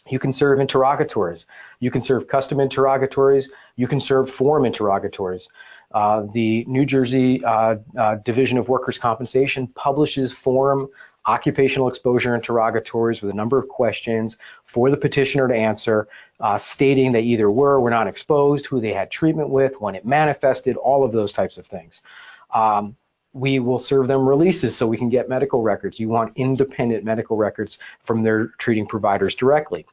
You 0.08 0.18
can 0.18 0.32
serve 0.32 0.60
interrogatories. 0.60 1.46
You 1.78 1.90
can 1.90 2.00
serve 2.00 2.28
custom 2.28 2.60
interrogatories. 2.60 3.50
You 3.76 3.88
can 3.88 4.00
serve 4.00 4.30
form 4.30 4.64
interrogatories. 4.64 5.48
Uh, 5.92 6.26
the 6.32 6.64
New 6.66 6.86
Jersey 6.86 7.44
uh, 7.44 7.76
uh, 7.98 8.14
Division 8.16 8.58
of 8.58 8.68
Workers' 8.68 8.98
Compensation 8.98 9.66
publishes 9.66 10.30
form 10.30 10.88
occupational 11.30 11.88
exposure 11.88 12.34
interrogatories 12.34 13.22
with 13.22 13.30
a 13.30 13.34
number 13.34 13.58
of 13.58 13.68
questions 13.68 14.36
for 14.64 14.90
the 14.90 14.96
petitioner 14.96 15.46
to 15.48 15.54
answer, 15.54 16.08
uh, 16.40 16.58
stating 16.58 17.12
they 17.12 17.22
either 17.22 17.48
were 17.50 17.74
or 17.74 17.80
were 17.80 17.90
not 17.90 18.08
exposed, 18.08 18.66
who 18.66 18.80
they 18.80 18.92
had 18.92 19.10
treatment 19.10 19.48
with, 19.48 19.80
when 19.80 19.94
it 19.94 20.04
manifested, 20.04 20.76
all 20.76 21.04
of 21.04 21.12
those 21.12 21.32
types 21.32 21.56
of 21.58 21.66
things. 21.66 22.02
Um, 22.52 22.96
we 23.32 23.60
will 23.60 23.78
serve 23.78 24.08
them 24.08 24.28
releases 24.28 24.76
so 24.76 24.88
we 24.88 24.98
can 24.98 25.08
get 25.08 25.28
medical 25.28 25.62
records. 25.62 26.00
You 26.00 26.08
want 26.08 26.32
independent 26.36 27.04
medical 27.04 27.36
records 27.36 27.78
from 28.02 28.24
their 28.24 28.48
treating 28.58 28.86
providers 28.86 29.36
directly. 29.36 29.86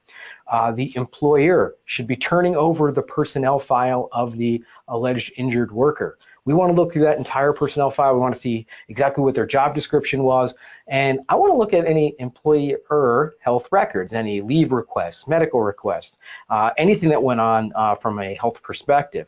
Uh, 0.52 0.72
the 0.72 0.96
employer 0.98 1.76
should 1.86 2.08
be 2.08 2.16
turning 2.16 2.56
over 2.56 2.92
the 2.92 3.04
personnel 3.04 3.60
file 3.60 4.10
of 4.12 4.38
the 4.38 4.64
alleged 4.88 5.34
injured 5.38 5.72
worker. 5.72 6.18
We 6.48 6.54
want 6.54 6.74
to 6.74 6.82
look 6.82 6.94
through 6.94 7.04
that 7.04 7.18
entire 7.18 7.52
personnel 7.52 7.90
file. 7.92 8.14
We 8.14 8.22
want 8.22 8.34
to 8.34 8.40
see 8.40 8.68
exactly 8.88 9.22
what 9.22 9.36
their 9.36 9.46
job 9.46 9.76
description 9.76 10.24
was. 10.24 10.56
And 10.88 11.20
I 11.28 11.36
want 11.36 11.52
to 11.52 11.58
look 11.58 11.74
at 11.74 11.86
any 11.86 12.16
employer 12.20 13.36
health 13.42 13.68
records, 13.70 14.14
any 14.14 14.40
leave 14.40 14.72
requests, 14.72 15.28
medical 15.28 15.62
requests, 15.62 16.20
uh, 16.50 16.70
anything 16.78 17.10
that 17.10 17.22
went 17.22 17.42
on 17.42 17.74
uh, 17.76 17.96
from 17.96 18.20
a 18.20 18.34
health 18.36 18.64
perspective. 18.64 19.28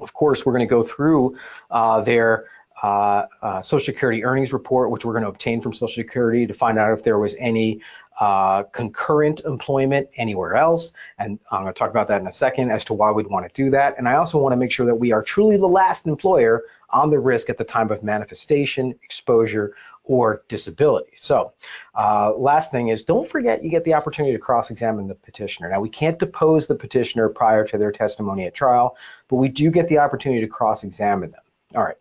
Of 0.00 0.14
course, 0.14 0.46
we're 0.46 0.52
going 0.52 0.66
to 0.66 0.74
go 0.74 0.82
through 0.82 1.36
uh, 1.70 2.00
their 2.00 2.46
uh, 2.82 3.26
uh, 3.42 3.62
Social 3.62 3.84
Security 3.84 4.24
earnings 4.24 4.52
report, 4.52 4.90
which 4.90 5.04
we're 5.04 5.12
going 5.12 5.24
to 5.24 5.30
obtain 5.30 5.60
from 5.60 5.72
Social 5.72 6.02
Security 6.02 6.46
to 6.46 6.54
find 6.54 6.78
out 6.78 6.92
if 6.92 7.04
there 7.04 7.18
was 7.18 7.34
any 7.38 7.80
uh, 8.20 8.62
concurrent 8.64 9.40
employment 9.44 10.08
anywhere 10.16 10.56
else. 10.56 10.92
And 11.18 11.38
I'm 11.50 11.62
going 11.62 11.72
to 11.72 11.78
talk 11.78 11.90
about 11.90 12.08
that 12.08 12.20
in 12.20 12.26
a 12.26 12.32
second 12.32 12.70
as 12.70 12.84
to 12.86 12.94
why 12.94 13.10
we'd 13.10 13.26
want 13.26 13.46
to 13.46 13.52
do 13.52 13.70
that. 13.70 13.98
And 13.98 14.08
I 14.08 14.16
also 14.16 14.38
want 14.38 14.52
to 14.52 14.56
make 14.56 14.72
sure 14.72 14.86
that 14.86 14.94
we 14.94 15.12
are 15.12 15.22
truly 15.22 15.56
the 15.56 15.68
last 15.68 16.06
employer 16.06 16.64
on 16.88 17.10
the 17.10 17.18
risk 17.18 17.50
at 17.50 17.58
the 17.58 17.64
time 17.64 17.90
of 17.90 18.02
manifestation, 18.02 18.94
exposure, 19.02 19.74
or 20.04 20.42
disability. 20.48 21.12
So 21.14 21.52
uh, 21.94 22.32
last 22.36 22.70
thing 22.70 22.88
is 22.88 23.04
don't 23.04 23.28
forget 23.28 23.64
you 23.64 23.70
get 23.70 23.84
the 23.84 23.94
opportunity 23.94 24.34
to 24.34 24.40
cross-examine 24.40 25.08
the 25.08 25.14
petitioner. 25.14 25.68
Now 25.68 25.80
we 25.80 25.88
can't 25.88 26.18
depose 26.18 26.68
the 26.68 26.76
petitioner 26.76 27.28
prior 27.28 27.66
to 27.66 27.76
their 27.76 27.90
testimony 27.90 28.46
at 28.46 28.54
trial, 28.54 28.96
but 29.28 29.36
we 29.36 29.48
do 29.48 29.70
get 29.70 29.88
the 29.88 29.98
opportunity 29.98 30.40
to 30.42 30.46
cross-examine 30.46 31.32
them. 31.32 31.40
All 31.74 31.82
right. 31.82 31.96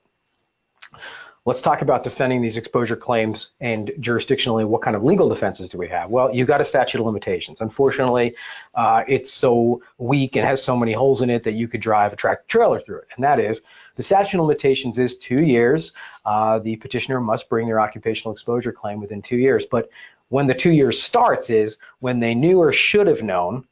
Let's 1.47 1.61
talk 1.61 1.83
about 1.83 2.03
defending 2.03 2.41
these 2.41 2.57
exposure 2.57 2.95
claims 2.95 3.51
and 3.61 3.91
jurisdictionally, 3.99 4.65
what 4.65 4.81
kind 4.81 4.95
of 4.95 5.03
legal 5.03 5.29
defenses 5.29 5.69
do 5.69 5.77
we 5.77 5.89
have? 5.89 6.09
Well, 6.09 6.33
you've 6.33 6.47
got 6.47 6.59
a 6.59 6.65
statute 6.65 6.99
of 6.99 7.05
limitations. 7.05 7.61
Unfortunately, 7.61 8.35
uh, 8.73 9.03
it's 9.07 9.31
so 9.31 9.83
weak 9.99 10.35
and 10.37 10.43
has 10.43 10.63
so 10.63 10.75
many 10.75 10.91
holes 10.91 11.21
in 11.21 11.29
it 11.29 11.43
that 11.43 11.51
you 11.51 11.67
could 11.67 11.81
drive 11.81 12.13
a 12.13 12.15
tractor 12.15 12.45
trailer 12.47 12.79
through 12.79 12.97
it. 12.97 13.09
And 13.15 13.23
that 13.23 13.39
is, 13.39 13.61
the 13.95 14.01
statute 14.01 14.39
of 14.39 14.45
limitations 14.47 14.97
is 14.97 15.19
two 15.19 15.39
years. 15.39 15.93
Uh, 16.25 16.57
the 16.57 16.77
petitioner 16.77 17.21
must 17.21 17.47
bring 17.47 17.67
their 17.67 17.79
occupational 17.79 18.33
exposure 18.33 18.71
claim 18.71 18.99
within 18.99 19.21
two 19.21 19.37
years. 19.37 19.67
But 19.67 19.91
when 20.29 20.47
the 20.47 20.55
two 20.55 20.71
years 20.71 20.99
starts 20.99 21.51
is 21.51 21.77
when 21.99 22.21
they 22.21 22.33
knew 22.33 22.57
or 22.57 22.73
should 22.73 23.05
have 23.05 23.21
known 23.21 23.65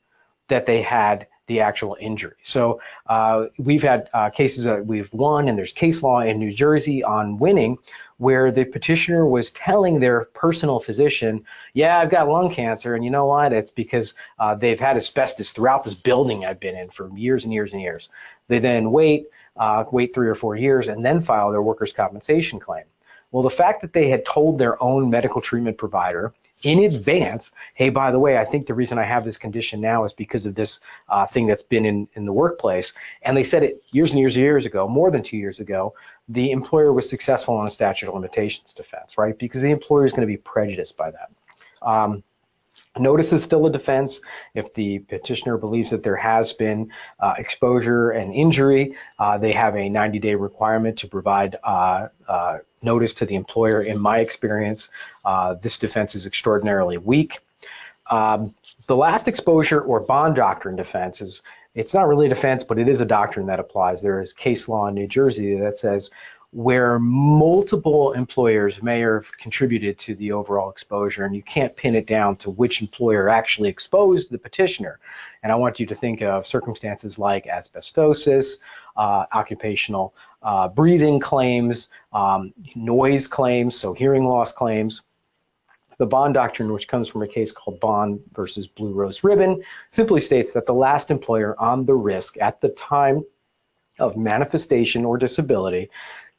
that 0.48 0.68
they 0.68 0.84
had 0.84 1.26
the 1.48 1.62
actual 1.62 1.98
injury. 2.00 2.36
So 2.42 2.82
uh, 3.08 3.48
we've 3.58 3.84
had 3.84 4.10
uh, 4.14 4.30
cases 4.30 4.64
that 4.64 4.86
we've 4.86 5.12
won, 5.14 5.48
and 5.48 5.58
there's 5.58 5.74
case 5.74 6.02
law 6.02 6.22
in 6.22 6.40
New 6.40 6.52
Jersey 6.52 7.04
on 7.04 7.38
winning 7.38 7.78
where 8.18 8.52
the 8.52 8.64
petitioner 8.64 9.26
was 9.26 9.52
telling 9.52 10.00
their 10.00 10.26
personal 10.26 10.80
physician, 10.80 11.46
yeah, 11.74 11.98
I've 11.98 12.10
got 12.10 12.30
lung 12.30 12.54
cancer, 12.54 12.96
and 12.96 13.04
you 13.04 13.10
know 13.10 13.26
what? 13.26 13.52
It's 13.52 13.72
because 13.72 14.14
uh, 14.40 14.56
they've 14.56 14.80
had 14.80 14.96
asbestos 14.96 15.52
throughout 15.52 15.84
this 15.84 15.96
building 15.96 16.46
I've 16.46 16.60
been 16.60 16.78
in 16.78 16.90
for 16.90 17.10
years 17.18 17.44
and 17.44 17.52
years 17.52 17.74
and 17.74 17.82
years. 17.82 18.10
They 18.48 18.60
then 18.60 18.92
wait, 18.92 19.28
uh, 19.58 19.84
wait 19.92 20.14
three 20.14 20.30
or 20.30 20.36
four 20.36 20.56
years, 20.56 20.88
and 20.88 21.04
then 21.04 21.22
file 21.22 21.52
their 21.52 21.62
workers' 21.62 21.92
compensation 21.92 22.60
claim. 22.60 22.86
Well, 23.32 23.44
the 23.44 23.50
fact 23.50 23.82
that 23.82 23.94
they 23.94 24.10
had 24.10 24.26
told 24.26 24.60
their 24.60 24.82
own 24.82 25.10
medical 25.10 25.42
treatment 25.42 25.78
provider 25.78 26.34
in 26.64 26.80
advance, 26.86 27.54
hey, 27.76 27.90
by 27.90 28.12
the 28.12 28.20
way, 28.20 28.38
I 28.38 28.46
think 28.46 28.66
the 28.68 28.74
reason 28.74 28.98
I 28.98 29.04
have 29.04 29.26
this 29.26 29.38
condition 29.38 29.82
now 29.82 30.06
is 30.06 30.14
because 30.14 30.46
of 30.46 30.56
this 30.56 30.80
uh, 31.10 31.28
thing 31.28 31.46
that's 31.46 31.64
been 31.64 31.86
in, 31.86 32.08
in 32.14 32.26
the 32.26 32.34
workplace. 32.34 32.94
And 33.22 33.36
they 33.36 33.44
said 33.44 33.64
it 33.64 33.84
years 33.92 34.12
and 34.12 34.20
years 34.20 34.36
and 34.36 34.44
years 34.44 34.66
ago, 34.66 34.88
more 34.88 35.12
than 35.12 35.24
two 35.24 35.38
years 35.38 35.60
ago, 35.60 35.94
the 36.30 36.52
employer 36.52 36.92
was 36.94 37.10
successful 37.10 37.56
on 37.58 37.68
a 37.68 37.72
statute 37.72 38.08
of 38.08 38.16
limitations 38.16 38.74
defense, 38.74 39.18
right? 39.18 39.38
Because 39.38 39.62
the 39.62 39.72
employer 39.72 40.06
is 40.06 40.14
going 40.14 40.22
to 40.22 40.28
be 40.28 40.38
prejudiced 40.38 40.96
by 40.96 41.12
that. 41.12 41.30
Um, 41.82 42.24
Notice 42.98 43.34
is 43.34 43.44
still 43.44 43.66
a 43.66 43.72
defense 43.72 44.22
if 44.54 44.74
the 44.76 45.00
petitioner 45.00 45.58
believes 45.58 45.90
that 45.90 46.04
there 46.04 46.16
has 46.16 46.54
been 46.54 46.92
uh, 47.20 47.34
exposure 47.40 48.12
and 48.12 48.34
injury. 48.34 48.96
Uh, 49.18 49.40
they 49.40 49.54
have 49.54 49.76
a 49.76 49.90
90-day 49.90 50.36
requirement 50.36 51.00
to 51.00 51.08
provide 51.08 51.58
uh, 51.64 52.10
uh, 52.28 52.60
notice 52.84 53.16
to 53.16 53.26
the 53.26 53.34
employer. 53.34 53.82
In 53.82 54.00
my 54.00 54.20
experience, 54.20 54.90
uh, 55.26 55.56
this 55.56 55.80
defense 55.80 56.14
is 56.14 56.28
extraordinarily 56.28 57.00
weak. 57.00 57.40
Um, 58.12 58.54
the 58.86 58.96
last 58.96 59.28
exposure 59.28 59.82
or 59.82 60.00
bond 60.00 60.36
doctrine 60.36 60.76
defense 60.76 61.20
is 61.22 61.42
it's 61.74 61.94
not 61.96 62.08
really 62.08 62.28
a 62.28 62.30
defense, 62.30 62.64
but 62.64 62.78
it 62.78 62.88
is 62.88 63.02
a 63.02 63.06
doctrine 63.06 63.48
that 63.48 63.60
applies. 63.60 64.02
There 64.02 64.22
is 64.22 64.34
case 64.34 64.68
law 64.68 64.88
in 64.88 64.94
New 64.94 65.08
Jersey 65.08 65.56
that 65.56 65.80
says 65.80 66.12
where 66.54 67.00
multiple 67.00 68.14
employers 68.14 68.82
may 68.84 69.00
have 69.00 69.36
contributed 69.40 69.98
to 69.98 70.14
the 70.14 70.34
overall 70.34 70.70
exposure, 70.70 71.26
and 71.26 71.36
you 71.36 71.42
can't 71.42 71.76
pin 71.76 71.96
it 71.96 72.06
down 72.06 72.36
to 72.36 72.52
which 72.52 72.80
employer 72.82 73.28
actually 73.28 73.70
exposed 73.70 74.30
the 74.30 74.38
petitioner. 74.38 75.00
And 75.42 75.52
I 75.52 75.56
want 75.56 75.80
you 75.80 75.88
to 75.88 75.96
think 75.96 76.22
of 76.22 76.46
circumstances 76.46 77.18
like 77.18 77.46
asbestosis, 77.46 78.60
uh, 78.96 79.26
occupational 79.34 80.14
uh, 80.44 80.68
breathing 80.68 81.20
claims, 81.20 81.90
um, 82.14 82.54
noise 82.76 83.28
claims, 83.28 83.76
so 83.76 83.94
hearing 83.94 84.24
loss 84.24 84.54
claims. 84.54 85.02
The 85.98 86.06
Bond 86.06 86.36
doctrine, 86.36 86.72
which 86.72 86.88
comes 86.88 87.08
from 87.08 87.24
a 87.24 87.28
case 87.28 87.52
called 87.52 87.80
Bond 87.80 88.22
versus 88.32 88.68
Blue 88.68 88.94
Rose 88.94 89.24
Ribbon, 89.24 89.64
simply 89.90 90.22
states 90.22 90.54
that 90.54 90.68
the 90.68 90.74
last 90.74 91.10
employer 91.10 91.60
on 91.60 91.86
the 91.86 91.96
risk 91.96 92.38
at 92.40 92.62
the 92.62 92.70
time 92.70 93.26
of 93.98 94.18
manifestation 94.18 95.06
or 95.06 95.18
disability 95.18 95.90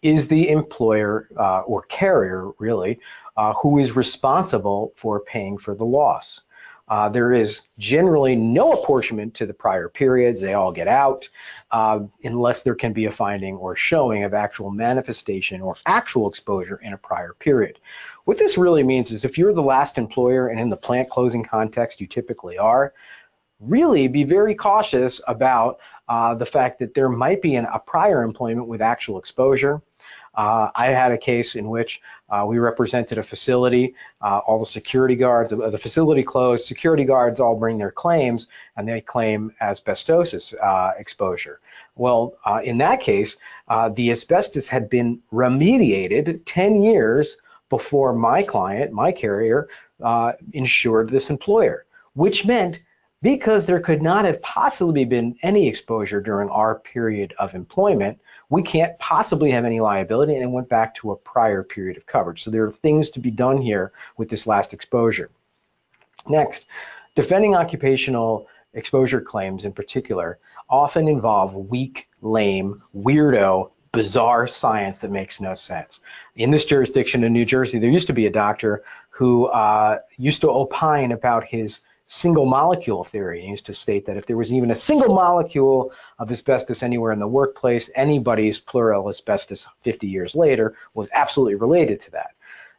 is 0.05 0.29
the 0.29 0.51
employer 0.51 1.29
uh, 1.37 1.63
or 1.63 1.83
carrier, 1.83 2.51
really, 2.59 3.01
uh, 3.37 3.55
who 3.55 3.79
is 3.79 3.97
responsible 3.97 4.93
for 4.97 5.21
paying 5.21 5.57
for 5.59 5.75
the 5.75 5.85
loss. 5.85 6.43
Uh, 6.87 7.09
there 7.09 7.33
is 7.33 7.69
generally 7.79 8.37
no 8.37 8.73
apportionment 8.73 9.33
to 9.33 9.47
the 9.47 9.55
prior 9.55 9.89
periods. 9.89 10.43
They 10.43 10.53
all 10.53 10.71
get 10.71 10.87
out 10.87 11.31
uh, 11.71 12.01
unless 12.23 12.63
there 12.63 12.75
can 12.75 12.93
be 12.93 13.07
a 13.07 13.11
finding 13.11 13.57
or 13.57 13.75
showing 13.75 14.25
of 14.25 14.35
actual 14.35 14.71
manifestation 14.71 15.63
or 15.63 15.77
actual 15.87 16.29
exposure 16.29 16.77
in 16.77 16.93
a 16.93 16.99
prior 16.99 17.33
period. 17.33 17.79
What 18.25 18.37
this 18.37 18.59
really 18.59 18.83
means 18.83 19.11
is 19.11 19.25
if 19.25 19.39
you're 19.39 19.55
the 19.55 19.63
last 19.63 19.97
employer 19.97 20.49
and 20.49 20.61
in 20.61 20.69
the 20.69 20.77
plant 20.77 21.09
closing 21.09 21.43
context 21.43 22.03
you 22.03 22.07
typically 22.07 22.59
are, 22.59 22.93
really 23.61 24.09
be 24.09 24.25
very 24.25 24.55
cautious 24.55 25.23
about 25.27 25.79
uh, 26.09 26.35
the 26.35 26.47
fact 26.47 26.81
that 26.81 26.95
there 26.95 27.09
might 27.09 27.41
be 27.41 27.55
an, 27.55 27.67
a 27.73 27.79
prior 27.79 28.23
employment 28.23 28.69
with 28.69 28.83
actual 28.83 29.19
exposure. 29.19 29.81
Uh, 30.35 30.71
I 30.75 30.87
had 30.87 31.13
a 31.13 31.19
case 31.19 31.55
in 31.55 31.69
which 31.69 32.01
uh, 32.29 32.45
we 32.47 32.59
represented 32.59 33.19
a 33.19 33.23
facility, 33.23 33.95
uh, 34.21 34.39
all 34.39 34.59
the 34.59 34.67
security 34.67 35.15
guards, 35.15 35.51
the 35.51 35.79
facility 35.79 36.23
closed, 36.23 36.65
security 36.65 37.05
guards 37.05 37.39
all 37.41 37.57
bring 37.57 37.79
their 37.79 37.91
claims, 37.91 38.49
and 38.77 38.89
they 38.89 39.01
claim 39.01 39.55
asbestosis 39.61 40.55
uh, 40.61 40.93
exposure. 40.99 41.61
Well, 41.97 42.35
uh, 42.45 42.61
in 42.65 42.79
that 42.79 43.01
case, 43.01 43.37
uh, 43.69 43.91
the 43.91 44.11
asbestos 44.11 44.67
had 44.67 44.91
been 44.91 45.21
remediated 45.33 46.43
10 46.45 46.83
years 46.83 47.37
before 47.69 48.13
my 48.15 48.43
client, 48.43 48.93
my 48.93 49.13
carrier, 49.13 49.69
insured 50.53 51.09
this 51.09 51.31
employer, 51.31 51.87
which 52.15 52.45
meant 52.45 52.83
because 53.23 53.65
there 53.65 53.81
could 53.81 54.03
not 54.03 54.27
have 54.27 54.43
possibly 54.43 55.07
been 55.07 55.35
any 55.43 55.67
exposure 55.67 56.21
during 56.21 56.51
our 56.51 56.75
period 56.75 57.33
of 57.39 57.55
employment, 57.55 58.19
we 58.55 58.63
can't 58.63 58.97
possibly 59.01 59.51
have 59.51 59.65
any 59.65 59.81
liability, 59.81 60.35
and 60.35 60.43
it 60.45 60.47
went 60.47 60.69
back 60.69 60.95
to 60.95 61.11
a 61.11 61.17
prior 61.17 61.65
period 61.65 61.97
of 61.97 62.07
coverage. 62.07 62.45
So 62.45 62.53
there 62.53 62.65
are 62.65 62.71
things 62.71 63.11
to 63.11 63.21
be 63.21 63.33
done 63.33 63.61
here 63.61 63.91
with 64.17 64.29
this 64.29 64.47
last 64.47 64.73
exposure. 64.73 65.29
Next, 66.29 66.67
defending 67.17 67.57
occupational 67.57 68.47
exposure 68.73 69.21
claims 69.21 69.65
in 69.65 69.73
particular 69.73 70.39
often 70.69 71.09
involve 71.09 71.57
weak, 71.57 72.09
lame, 72.23 72.81
weirdo, 72.97 73.73
bizarre 73.91 74.47
science 74.47 74.99
that 74.99 75.11
makes 75.11 75.41
no 75.41 75.55
sense. 75.55 75.99
In 76.37 76.53
this 76.53 76.65
jurisdiction 76.65 77.25
in 77.25 77.33
New 77.33 77.45
Jersey, 77.45 77.81
there 77.81 77.91
used 77.91 78.07
to 78.07 78.13
be 78.13 78.27
a 78.27 78.31
doctor 78.31 78.85
who 79.11 79.47
uh, 79.47 79.99
used 80.17 80.43
to 80.43 80.51
opine 80.51 81.11
about 81.11 81.43
his 81.43 81.81
single 82.07 82.47
molecule 82.47 83.05
theory. 83.05 83.43
He 83.43 83.49
used 83.49 83.67
to 83.67 83.75
state 83.75 84.07
that 84.07 84.17
if 84.17 84.27
there 84.27 84.37
was 84.37 84.53
even 84.53 84.71
a 84.71 84.75
single 84.75 85.15
molecule 85.15 85.93
of 86.19 86.31
asbestos 86.31 86.83
anywhere 86.83 87.13
in 87.13 87.19
the 87.19 87.27
workplace, 87.27 87.91
anybody's 87.95 88.59
pleural 88.59 89.09
asbestos 89.09 89.67
50 89.83 90.07
years 90.07 90.35
later 90.35 90.75
was 90.93 91.09
absolutely 91.13 91.55
related 91.55 92.01
to 92.03 92.11
that. 92.13 92.31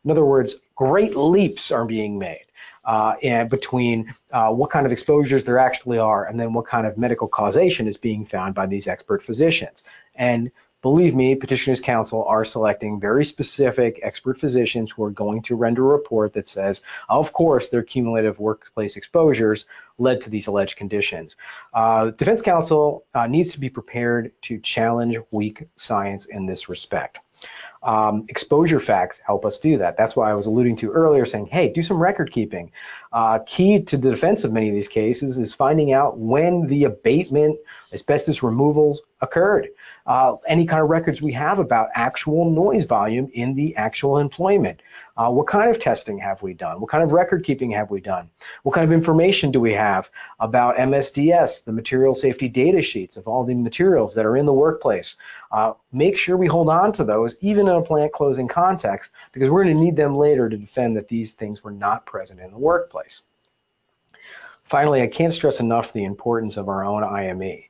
In 0.04 0.12
other 0.12 0.26
words, 0.26 0.70
great 0.76 1.16
leaps 1.16 1.72
are 1.72 1.86
being 1.86 2.20
made 2.20 2.46
uh, 2.86 3.46
between 3.46 4.14
uh, 4.32 4.52
what 4.52 4.70
kind 4.70 4.86
of 4.86 4.92
exposures 4.92 5.46
there 5.46 5.58
actually 5.58 5.98
are 5.98 6.26
and 6.26 6.40
then 6.40 6.54
what 6.54 6.68
kind 6.68 6.86
of 6.86 6.98
medical 6.98 7.28
causation 7.28 7.88
is 7.88 7.98
being 7.98 8.26
found 8.26 8.54
by 8.54 8.68
these 8.68 8.88
expert 8.88 9.24
physicians. 9.24 9.84
And 10.14 10.52
Believe 10.86 11.16
me, 11.16 11.34
petitioners 11.34 11.82
counsel 11.82 12.26
are 12.26 12.46
selecting 12.46 13.00
very 13.00 13.26
specific 13.26 14.02
expert 14.04 14.40
physicians 14.40 14.92
who 14.92 15.04
are 15.04 15.10
going 15.10 15.42
to 15.42 15.56
render 15.56 15.84
a 15.84 15.98
report 15.98 16.34
that 16.34 16.48
says, 16.48 16.84
of 17.10 17.34
course, 17.34 17.70
their 17.70 17.82
cumulative 17.82 18.38
workplace 18.38 18.96
exposures 18.96 19.66
led 19.98 20.22
to 20.22 20.30
these 20.30 20.46
alleged 20.46 20.78
conditions. 20.78 21.38
Uh, 21.74 22.12
defense 22.12 22.44
counsel 22.44 23.04
uh, 23.16 23.26
needs 23.26 23.54
to 23.54 23.60
be 23.60 23.72
prepared 23.72 24.32
to 24.44 24.60
challenge 24.60 25.18
weak 25.32 25.64
science 25.76 26.28
in 26.28 26.46
this 26.46 26.70
respect. 26.70 27.18
Um, 27.82 28.26
exposure 28.30 28.80
facts 28.80 29.22
help 29.26 29.44
us 29.46 29.60
do 29.60 29.80
that. 29.80 29.98
That's 29.98 30.16
why 30.16 30.30
I 30.30 30.34
was 30.36 30.46
alluding 30.46 30.78
to 30.78 30.92
earlier 30.92 31.26
saying, 31.26 31.48
hey, 31.48 31.74
do 31.74 31.82
some 31.84 31.98
record 31.98 32.32
keeping. 32.32 32.72
Uh, 33.16 33.40
key 33.40 33.82
to 33.82 33.96
the 33.96 34.12
defense 34.12 34.44
of 34.44 34.52
many 34.52 34.68
of 34.68 34.76
these 34.76 34.90
cases 34.90 35.38
is 35.38 35.54
finding 35.54 35.94
out 35.94 36.18
when 36.18 36.68
the 36.68 36.84
abatement, 36.84 37.58
asbestos 37.94 38.44
removals 38.44 39.04
occurred 39.22 39.70
uh, 40.06 40.36
any 40.48 40.66
kind 40.66 40.84
of 40.84 40.90
records 40.90 41.22
we 41.22 41.34
have 41.34 41.58
about 41.60 41.90
actual 41.96 42.50
noise 42.50 42.86
volume 42.86 43.30
in 43.34 43.56
the 43.56 43.76
actual 43.76 44.20
employment. 44.20 44.82
Uh, 45.18 45.30
what 45.30 45.48
kind 45.48 45.72
of 45.72 45.82
testing 45.82 46.20
have 46.20 46.42
we 46.44 46.54
done? 46.54 46.80
What 46.80 46.90
kind 46.90 47.04
of 47.04 47.14
record 47.14 47.44
keeping 47.46 47.72
have 47.72 47.90
we 47.90 48.02
done? 48.02 48.30
What 48.64 48.76
kind 48.76 48.86
of 48.86 48.92
information 48.92 49.52
do 49.52 49.60
we 49.60 49.74
have 49.74 50.10
about 50.40 50.76
MSDS, 50.76 51.64
the 51.64 51.72
material 51.72 52.14
safety 52.14 52.50
data 52.50 52.82
sheets 52.82 53.16
of 53.16 53.28
all 53.28 53.46
the 53.46 53.56
materials 53.56 54.16
that 54.16 54.26
are 54.26 54.38
in 54.38 54.46
the 54.46 54.54
workplace? 54.54 55.16
Uh, 55.52 55.74
make 55.92 56.18
sure 56.18 56.36
we 56.36 56.48
hold 56.48 56.70
on 56.70 56.92
to 56.94 57.06
those 57.06 57.38
even 57.42 57.68
in 57.68 57.76
a 57.76 57.82
plant 57.82 58.12
closing 58.12 58.48
context 58.48 59.12
because 59.32 59.50
we're 59.50 59.64
going 59.64 59.78
to 59.78 59.84
need 59.84 59.96
them 59.96 60.18
later 60.18 60.50
to 60.50 60.58
defend 60.58 60.98
that 60.98 61.08
these 61.08 61.32
things 61.32 61.64
were 61.64 61.72
not 61.72 62.06
present 62.06 62.40
in 62.42 62.52
the 62.52 62.58
workplace. 62.58 63.05
Finally, 64.64 65.02
I 65.02 65.08
can't 65.08 65.34
stress 65.34 65.60
enough 65.60 65.94
the 65.94 66.06
importance 66.06 66.58
of 66.58 66.70
our 66.70 66.84
own 66.84 67.04
IME 67.04 67.66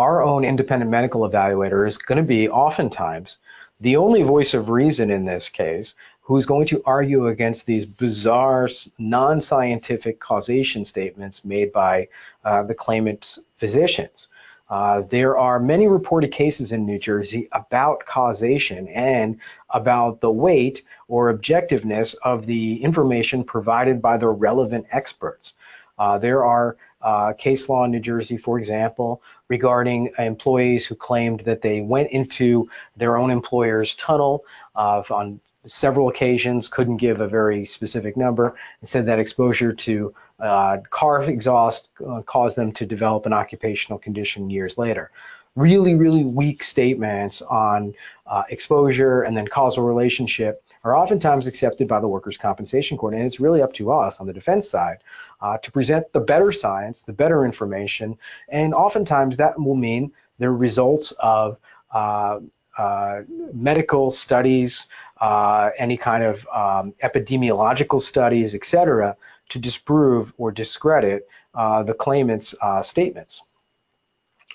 our 0.00 0.22
own 0.22 0.44
independent 0.44 0.90
medical 0.90 1.28
evaluator 1.28 1.86
is 1.86 1.98
going 1.98 2.16
to 2.16 2.24
be 2.24 2.48
oftentimes 2.48 3.36
the 3.80 3.96
only 3.96 4.22
voice 4.22 4.54
of 4.54 4.70
reason 4.70 5.10
in 5.10 5.26
this 5.26 5.50
case 5.50 5.94
who's 6.22 6.46
going 6.46 6.66
to 6.66 6.82
argue 6.86 7.26
against 7.26 7.66
these 7.66 7.84
bizarre 7.84 8.68
non-scientific 8.98 10.18
causation 10.18 10.86
statements 10.86 11.44
made 11.44 11.70
by 11.70 12.08
uh, 12.44 12.62
the 12.62 12.74
claimant's 12.74 13.38
physicians. 13.58 14.28
Uh, 14.70 15.02
there 15.02 15.36
are 15.36 15.58
many 15.58 15.88
reported 15.88 16.30
cases 16.30 16.70
in 16.70 16.86
New 16.86 16.98
Jersey 16.98 17.48
about 17.50 18.06
causation 18.06 18.86
and 18.86 19.40
about 19.68 20.20
the 20.20 20.30
weight 20.30 20.82
or 21.08 21.34
objectiveness 21.34 22.14
of 22.22 22.46
the 22.46 22.82
information 22.82 23.42
provided 23.42 24.00
by 24.00 24.16
the 24.16 24.28
relevant 24.28 24.86
experts. 24.92 25.54
Uh, 25.98 26.18
there 26.18 26.44
are 26.44 26.76
uh, 27.02 27.32
case 27.32 27.68
law 27.68 27.84
in 27.84 27.90
New 27.90 28.00
Jersey, 28.00 28.36
for 28.36 28.58
example, 28.58 29.22
regarding 29.48 30.12
employees 30.18 30.86
who 30.86 30.94
claimed 30.94 31.40
that 31.40 31.62
they 31.62 31.80
went 31.80 32.10
into 32.12 32.70
their 32.96 33.16
own 33.16 33.30
employer's 33.30 33.96
tunnel 33.96 34.44
uh, 34.76 35.02
on 35.10 35.40
several 35.66 36.08
occasions, 36.08 36.68
couldn't 36.68 36.96
give 36.96 37.20
a 37.20 37.28
very 37.28 37.64
specific 37.64 38.16
number, 38.16 38.56
and 38.80 38.88
said 38.88 39.06
that 39.06 39.18
exposure 39.18 39.72
to 39.72 40.14
uh, 40.38 40.78
car 40.88 41.22
exhaust 41.22 41.90
uh, 42.06 42.22
caused 42.22 42.56
them 42.56 42.72
to 42.72 42.86
develop 42.86 43.26
an 43.26 43.32
occupational 43.32 43.98
condition 43.98 44.50
years 44.50 44.78
later. 44.78 45.10
Really, 45.56 45.94
really 45.96 46.24
weak 46.24 46.62
statements 46.62 47.42
on 47.42 47.94
uh, 48.26 48.44
exposure 48.48 49.22
and 49.22 49.36
then 49.36 49.48
causal 49.48 49.84
relationship 49.84 50.62
are 50.82 50.96
oftentimes 50.96 51.46
accepted 51.46 51.88
by 51.88 52.00
the 52.00 52.08
workers' 52.08 52.38
compensation 52.38 52.96
court, 52.96 53.14
and 53.14 53.24
it's 53.24 53.40
really 53.40 53.60
up 53.60 53.74
to 53.74 53.92
us 53.92 54.20
on 54.20 54.26
the 54.26 54.32
defense 54.32 54.70
side 54.70 54.98
uh, 55.42 55.58
to 55.58 55.70
present 55.72 56.10
the 56.12 56.20
better 56.20 56.52
science, 56.52 57.02
the 57.02 57.12
better 57.12 57.44
information, 57.44 58.16
and 58.48 58.72
oftentimes 58.72 59.36
that 59.36 59.60
will 59.60 59.74
mean 59.74 60.12
the 60.38 60.48
results 60.48 61.12
of 61.20 61.58
uh, 61.92 62.40
uh, 62.78 63.22
medical 63.52 64.10
studies, 64.10 64.88
uh, 65.20 65.70
any 65.78 65.96
kind 65.96 66.24
of 66.24 66.46
um, 66.48 66.94
epidemiological 67.02 68.00
studies, 68.00 68.54
et 68.54 68.64
cetera, 68.64 69.16
to 69.50 69.58
disprove 69.58 70.32
or 70.38 70.50
discredit 70.52 71.28
uh, 71.54 71.82
the 71.82 71.94
claimant's 71.94 72.54
uh, 72.60 72.82
statements. 72.82 73.42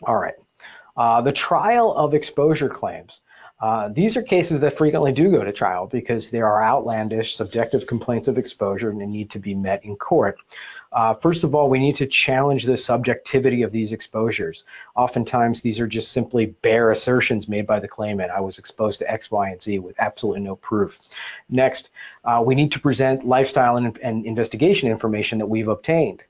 All 0.01 0.17
right. 0.17 0.35
the 1.23 1.31
trial 1.31 1.93
of 1.93 2.13
exposure 2.13 2.69
claims. 2.69 3.21
Uh, 3.59 3.89
these 3.89 4.17
are 4.17 4.21
cases 4.21 4.59
that 4.59 4.77
frequently 4.77 5.13
do 5.13 5.31
go 5.31 5.43
to 5.43 5.51
trial 5.53 5.87
because 5.87 6.29
there 6.29 6.47
are 6.47 6.61
outlandish 6.61 7.35
subjective 7.35 7.87
complaints 7.87 8.27
of 8.27 8.37
exposure 8.37 8.89
and 8.89 8.99
they 8.99 9.05
need 9.05 9.31
to 9.31 9.39
be 9.39 9.55
met 9.55 9.85
in 9.85 9.95
court. 9.95 10.37
Uh, 10.95 11.13
first 11.13 11.43
of 11.43 11.53
all, 11.53 11.69
we 11.69 11.79
need 11.79 11.97
to 11.97 12.07
challenge 12.07 12.63
the 12.63 12.77
subjectivity 12.77 13.63
of 13.63 13.73
these 13.73 13.91
exposures. 13.91 14.63
Oftentimes, 14.95 15.59
these 15.59 15.81
are 15.81 15.87
just 15.87 16.13
simply 16.13 16.45
bare 16.45 16.89
assertions 16.89 17.49
made 17.49 17.67
by 17.67 17.81
the 17.81 17.87
claimant. 17.89 18.31
I 18.31 18.39
was 18.39 18.59
exposed 18.59 18.99
to 18.99 19.11
X, 19.11 19.29
Y, 19.29 19.49
and 19.49 19.61
Z 19.61 19.79
with 19.79 19.99
absolutely 19.99 20.43
no 20.43 20.55
proof. 20.55 21.01
Next, 21.49 21.89
uh, 22.23 22.41
we 22.45 22.55
need 22.55 22.71
to 22.71 22.79
present 22.79 23.25
lifestyle 23.25 23.75
and, 23.75 23.99
and 24.01 24.25
investigation 24.25 24.89
information 24.89 25.39
that 25.39 25.47
we've 25.47 25.67
obtained. 25.67 26.23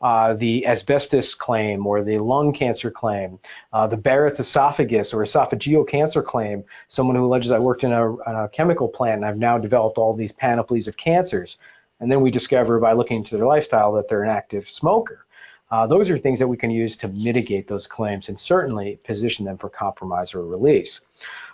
uh, 0.00 0.34
the 0.34 0.66
asbestos 0.66 1.34
claim 1.34 1.86
or 1.86 2.02
the 2.02 2.18
lung 2.18 2.52
cancer 2.52 2.90
claim, 2.90 3.38
uh, 3.72 3.86
the 3.86 3.96
Barrett's 3.96 4.40
esophagus 4.40 5.12
or 5.12 5.24
esophageal 5.24 5.88
cancer 5.88 6.22
claim, 6.22 6.64
someone 6.86 7.16
who 7.16 7.24
alleges 7.24 7.50
I 7.50 7.58
worked 7.58 7.84
in 7.84 7.92
a, 7.92 8.12
a, 8.14 8.48
chemical 8.48 8.88
plant 8.88 9.16
and 9.16 9.24
I've 9.24 9.38
now 9.38 9.58
developed 9.58 9.98
all 9.98 10.14
these 10.14 10.32
panoplies 10.32 10.86
of 10.86 10.96
cancers. 10.96 11.58
And 12.00 12.10
then 12.10 12.20
we 12.20 12.30
discover 12.30 12.78
by 12.78 12.92
looking 12.92 13.18
into 13.18 13.36
their 13.36 13.46
lifestyle 13.46 13.92
that 13.94 14.08
they're 14.08 14.22
an 14.22 14.30
active 14.30 14.68
smoker. 14.68 15.24
Uh, 15.70 15.86
those 15.86 16.08
are 16.10 16.18
things 16.18 16.38
that 16.38 16.48
we 16.48 16.56
can 16.56 16.70
use 16.70 16.96
to 16.98 17.08
mitigate 17.08 17.68
those 17.68 17.86
claims 17.86 18.28
and 18.28 18.38
certainly 18.38 18.98
position 19.04 19.44
them 19.44 19.58
for 19.58 19.68
compromise 19.68 20.34
or 20.34 20.44
release. 20.44 21.04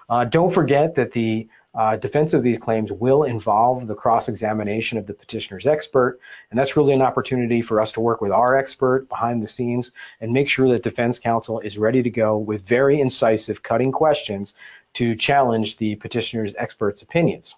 Uh, 0.08 0.24
don't 0.24 0.52
forget 0.52 0.94
that 0.96 1.12
the 1.12 1.48
uh, 1.74 1.96
defense 1.96 2.34
of 2.34 2.42
these 2.44 2.58
claims 2.58 2.92
will 2.92 3.24
involve 3.24 3.86
the 3.86 3.94
cross-examination 3.94 4.96
of 4.96 5.06
the 5.06 5.14
petitioner's 5.14 5.66
expert, 5.66 6.20
and 6.50 6.58
that's 6.58 6.76
really 6.76 6.92
an 6.94 7.02
opportunity 7.02 7.62
for 7.62 7.80
us 7.80 7.92
to 7.92 8.00
work 8.00 8.20
with 8.20 8.30
our 8.30 8.56
expert 8.56 9.08
behind 9.08 9.42
the 9.42 9.48
scenes 9.48 9.90
and 10.20 10.32
make 10.32 10.48
sure 10.48 10.68
that 10.68 10.84
defense 10.84 11.18
counsel 11.18 11.58
is 11.58 11.76
ready 11.76 12.02
to 12.04 12.10
go 12.10 12.38
with 12.38 12.62
very 12.62 13.00
incisive, 13.00 13.62
cutting 13.62 13.90
questions 13.90 14.54
to 14.92 15.16
challenge 15.16 15.76
the 15.78 15.96
petitioner's 15.96 16.54
expert's 16.54 17.02
opinions. 17.02 17.56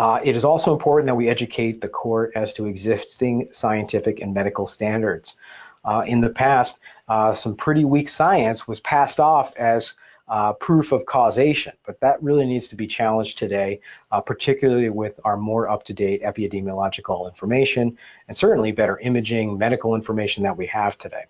Uh, 0.00 0.18
it 0.24 0.34
is 0.34 0.46
also 0.46 0.72
important 0.72 1.08
that 1.08 1.14
we 1.14 1.28
educate 1.28 1.82
the 1.82 1.88
court 1.88 2.32
as 2.34 2.54
to 2.54 2.64
existing 2.64 3.50
scientific 3.52 4.18
and 4.22 4.32
medical 4.32 4.66
standards. 4.66 5.36
Uh, 5.84 6.02
in 6.06 6.22
the 6.22 6.30
past, 6.30 6.80
uh, 7.06 7.34
some 7.34 7.54
pretty 7.54 7.84
weak 7.84 8.08
science 8.08 8.66
was 8.66 8.80
passed 8.80 9.20
off 9.20 9.54
as 9.56 9.92
uh, 10.26 10.54
proof 10.54 10.92
of 10.92 11.04
causation, 11.04 11.74
but 11.84 12.00
that 12.00 12.22
really 12.22 12.46
needs 12.46 12.68
to 12.68 12.76
be 12.76 12.86
challenged 12.86 13.36
today, 13.36 13.82
uh, 14.10 14.22
particularly 14.22 14.88
with 14.88 15.20
our 15.22 15.36
more 15.36 15.68
up-to-date 15.68 16.22
epidemiological 16.22 17.28
information 17.28 17.98
and 18.26 18.34
certainly 18.34 18.72
better 18.72 18.98
imaging, 18.98 19.58
medical 19.58 19.94
information 19.94 20.44
that 20.44 20.56
we 20.56 20.64
have 20.68 20.96
today. 20.96 21.24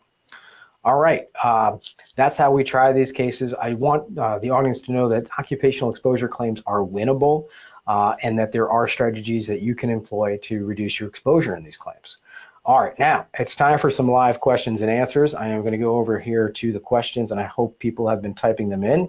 All 0.82 0.96
right, 0.96 1.26
uh, 1.42 1.76
that's 2.14 2.38
how 2.38 2.52
we 2.52 2.62
try 2.62 2.92
these 2.92 3.10
cases. 3.12 3.52
I 3.52 3.74
want 3.74 4.16
uh, 4.16 4.38
the 4.38 4.50
audience 4.50 4.82
to 4.82 4.92
know 4.92 5.08
that 5.08 5.26
occupational 5.38 5.90
exposure 5.90 6.28
claims 6.28 6.62
are 6.66 6.78
winnable 6.78 7.48
uh, 7.86 8.16
and 8.22 8.38
that 8.38 8.52
there 8.52 8.70
are 8.70 8.88
strategies 8.88 9.46
that 9.48 9.62
you 9.62 9.74
can 9.74 9.90
employ 9.90 10.38
to 10.42 10.64
reduce 10.64 10.98
your 10.98 11.08
exposure 11.08 11.56
in 11.56 11.64
these 11.64 11.76
claims. 11.76 12.18
All 12.64 12.80
right, 12.80 12.98
now 12.98 13.26
it's 13.38 13.56
time 13.56 13.78
for 13.78 13.90
some 13.90 14.10
live 14.10 14.38
questions 14.40 14.82
and 14.82 14.90
answers. 14.90 15.34
I 15.34 15.48
am 15.48 15.62
going 15.62 15.72
to 15.72 15.78
go 15.78 15.96
over 15.96 16.18
here 16.18 16.50
to 16.50 16.72
the 16.72 16.80
questions, 16.80 17.30
and 17.30 17.40
I 17.40 17.44
hope 17.44 17.78
people 17.78 18.08
have 18.08 18.20
been 18.20 18.34
typing 18.34 18.68
them 18.68 18.84
in. 18.84 19.08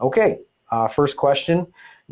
Okay, 0.00 0.40
uh, 0.70 0.88
first 0.88 1.16
question. 1.16 1.68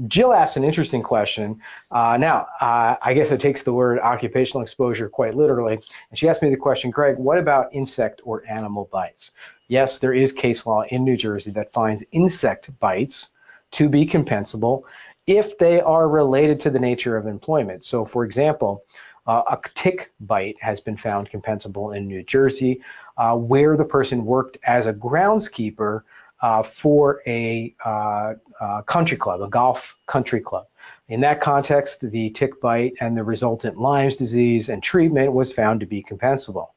Jill 0.09 0.33
asked 0.33 0.57
an 0.57 0.65
interesting 0.65 1.03
question. 1.03 1.61
Uh, 1.91 2.17
now, 2.17 2.47
uh, 2.61 2.97
I 3.03 3.13
guess 3.13 3.31
it 3.31 3.43
takes 3.43 3.63
the 3.63 3.75
word 3.75 3.99
occupational 3.99 4.63
exposure 4.63 5.11
quite 5.11 5.35
literally. 5.35 5.75
And 5.75 6.19
she 6.19 6.29
asked 6.29 6.43
me 6.43 6.49
the 6.49 6.57
question, 6.57 6.91
Greg, 6.91 7.19
what 7.19 7.39
about 7.39 7.75
insect 7.75 8.23
or 8.25 8.43
animal 8.49 8.89
bites? 8.91 9.33
Yes, 9.69 9.99
there 9.99 10.15
is 10.15 10.33
case 10.33 10.65
law 10.65 10.83
in 10.83 11.05
New 11.05 11.19
Jersey 11.19 11.51
that 11.53 11.75
finds 11.75 12.05
insect 12.11 12.79
bites 12.81 13.29
to 13.73 13.91
be 13.91 14.07
compensable 14.07 14.85
if 15.27 15.59
they 15.59 15.81
are 15.81 16.09
related 16.09 16.61
to 16.61 16.71
the 16.71 16.79
nature 16.79 17.17
of 17.17 17.27
employment. 17.27 17.85
So, 17.85 18.05
for 18.05 18.25
example, 18.25 18.85
uh, 19.27 19.43
a 19.51 19.59
tick 19.75 20.13
bite 20.21 20.57
has 20.61 20.81
been 20.81 20.97
found 20.97 21.31
compensable 21.31 21.97
in 21.97 22.09
New 22.09 22.25
Jersey, 22.25 22.83
uh, 23.17 23.37
where 23.37 23.77
the 23.77 23.85
person 23.85 24.25
worked 24.25 24.59
as 24.65 24.87
a 24.87 24.93
groundskeeper 24.93 26.03
uh, 26.41 26.63
for 26.65 27.23
a 27.25 27.75
uh, 27.85 28.35
uh, 28.61 28.83
country 28.83 29.17
club, 29.17 29.41
a 29.43 29.49
golf 29.49 29.97
country 30.07 30.41
club. 30.41 30.67
In 31.09 31.21
that 31.21 31.41
context, 31.41 32.01
the 32.01 32.31
tick 32.31 32.61
bite 32.61 32.95
and 33.01 33.17
the 33.17 33.23
resultant 33.23 33.79
Lyme's 33.79 34.17
disease 34.17 34.69
and 34.69 34.83
treatment 34.83 35.33
was 35.33 35.53
found 35.53 35.81
to 35.81 35.87
be 35.87 36.03
compensable. 36.03 36.69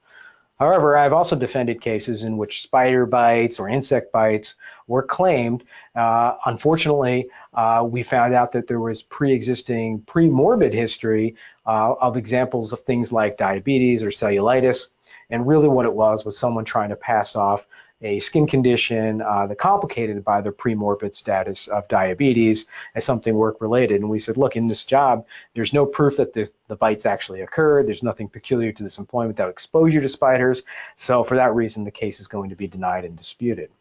However, 0.58 0.98
I've 0.98 1.12
also 1.12 1.36
defended 1.36 1.82
cases 1.82 2.24
in 2.24 2.38
which 2.38 2.62
spider 2.62 3.06
bites 3.06 3.60
or 3.60 3.68
insect 3.68 4.14
bites 4.14 4.56
were 4.88 5.04
claimed. 5.04 5.64
Uh, 5.94 6.36
unfortunately, 6.46 7.30
uh, 7.54 7.86
we 7.90 8.04
found 8.04 8.34
out 8.34 8.54
that 8.54 8.68
there 8.68 8.80
was 8.80 9.04
pre-existing, 9.04 10.02
pre-morbid 10.02 10.74
history 10.74 11.36
uh, 11.66 11.94
of 11.94 12.16
examples 12.16 12.72
of 12.72 12.82
things 12.82 13.12
like 13.12 13.38
diabetes 13.38 14.02
or 14.02 14.10
cellulitis. 14.10 14.88
And 15.30 15.48
really 15.48 15.68
what 15.68 15.86
it 15.86 15.94
was 15.94 16.24
was 16.24 16.38
someone 16.38 16.66
trying 16.66 16.90
to 16.90 16.96
pass 16.96 17.36
off 17.36 17.68
a 18.06 18.20
skin 18.20 18.46
condition 18.46 19.20
uh, 19.20 19.48
that 19.48 19.58
complicated 19.58 20.24
by 20.24 20.42
the 20.42 20.52
premorbid 20.52 21.16
status 21.16 21.68
of 21.68 21.88
diabetes 21.88 22.68
as 22.94 23.04
something 23.04 23.34
work 23.34 23.60
related. 23.62 24.00
And 24.00 24.12
we 24.12 24.20
said, 24.20 24.38
look, 24.38 24.56
in 24.56 24.68
this 24.68 24.86
job, 24.86 25.26
there's 25.56 25.74
no 25.74 25.88
proof 25.88 26.18
that 26.18 26.32
this, 26.32 26.54
the 26.68 26.76
bites 26.76 27.08
actually 27.08 27.42
occurred. 27.42 27.88
There's 27.88 28.04
nothing 28.04 28.30
peculiar 28.30 28.72
to 28.72 28.84
this 28.84 29.00
employment 29.00 29.38
that 29.38 29.46
would 29.46 29.54
expose 29.54 29.92
you 29.92 30.02
to 30.02 30.10
spiders. 30.10 30.62
So 30.98 31.24
for 31.24 31.38
that 31.38 31.56
reason, 31.56 31.84
the 31.84 31.90
case 31.90 32.20
is 32.20 32.28
going 32.28 32.52
to 32.52 32.56
be 32.56 32.68
denied 32.68 33.06
and 33.06 33.18
disputed. 33.18 33.72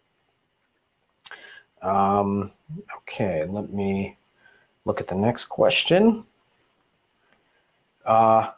Um, 1.82 2.50
okay, 3.00 3.44
let 3.44 3.70
me 3.70 4.16
look 4.86 5.02
at 5.02 5.06
the 5.06 5.16
next 5.16 5.46
question. 5.46 6.24
Uh, 8.06 8.52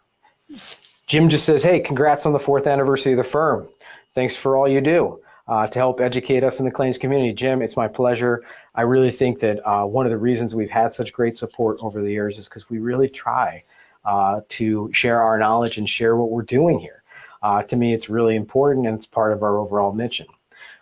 Jim 1.08 1.28
just 1.28 1.44
says, 1.44 1.64
hey, 1.64 1.80
congrats 1.80 2.24
on 2.24 2.32
the 2.32 2.38
fourth 2.38 2.68
anniversary 2.68 3.14
of 3.14 3.18
the 3.18 3.24
firm. 3.24 3.66
Thanks 4.14 4.36
for 4.36 4.56
all 4.56 4.68
you 4.68 4.80
do 4.80 5.20
uh, 5.48 5.66
to 5.66 5.78
help 5.78 6.00
educate 6.00 6.42
us 6.42 6.58
in 6.58 6.64
the 6.64 6.70
claims 6.70 6.98
community. 6.98 7.32
Jim, 7.32 7.62
it's 7.62 7.76
my 7.76 7.88
pleasure. 7.88 8.44
I 8.74 8.82
really 8.82 9.12
think 9.12 9.40
that 9.40 9.66
uh, 9.66 9.84
one 9.84 10.06
of 10.06 10.10
the 10.10 10.18
reasons 10.18 10.54
we've 10.54 10.70
had 10.70 10.94
such 10.94 11.12
great 11.12 11.38
support 11.38 11.78
over 11.80 12.02
the 12.02 12.10
years 12.10 12.38
is 12.38 12.48
because 12.48 12.68
we 12.68 12.78
really 12.78 13.08
try 13.08 13.64
uh, 14.04 14.40
to 14.50 14.90
share 14.92 15.22
our 15.22 15.38
knowledge 15.38 15.78
and 15.78 15.88
share 15.88 16.16
what 16.16 16.30
we're 16.30 16.42
doing 16.42 16.78
here. 16.78 17.02
Uh, 17.42 17.62
to 17.62 17.76
me, 17.76 17.94
it's 17.94 18.08
really 18.08 18.34
important 18.34 18.86
and 18.86 18.96
it's 18.96 19.06
part 19.06 19.32
of 19.32 19.42
our 19.42 19.58
overall 19.58 19.92
mission. 19.92 20.26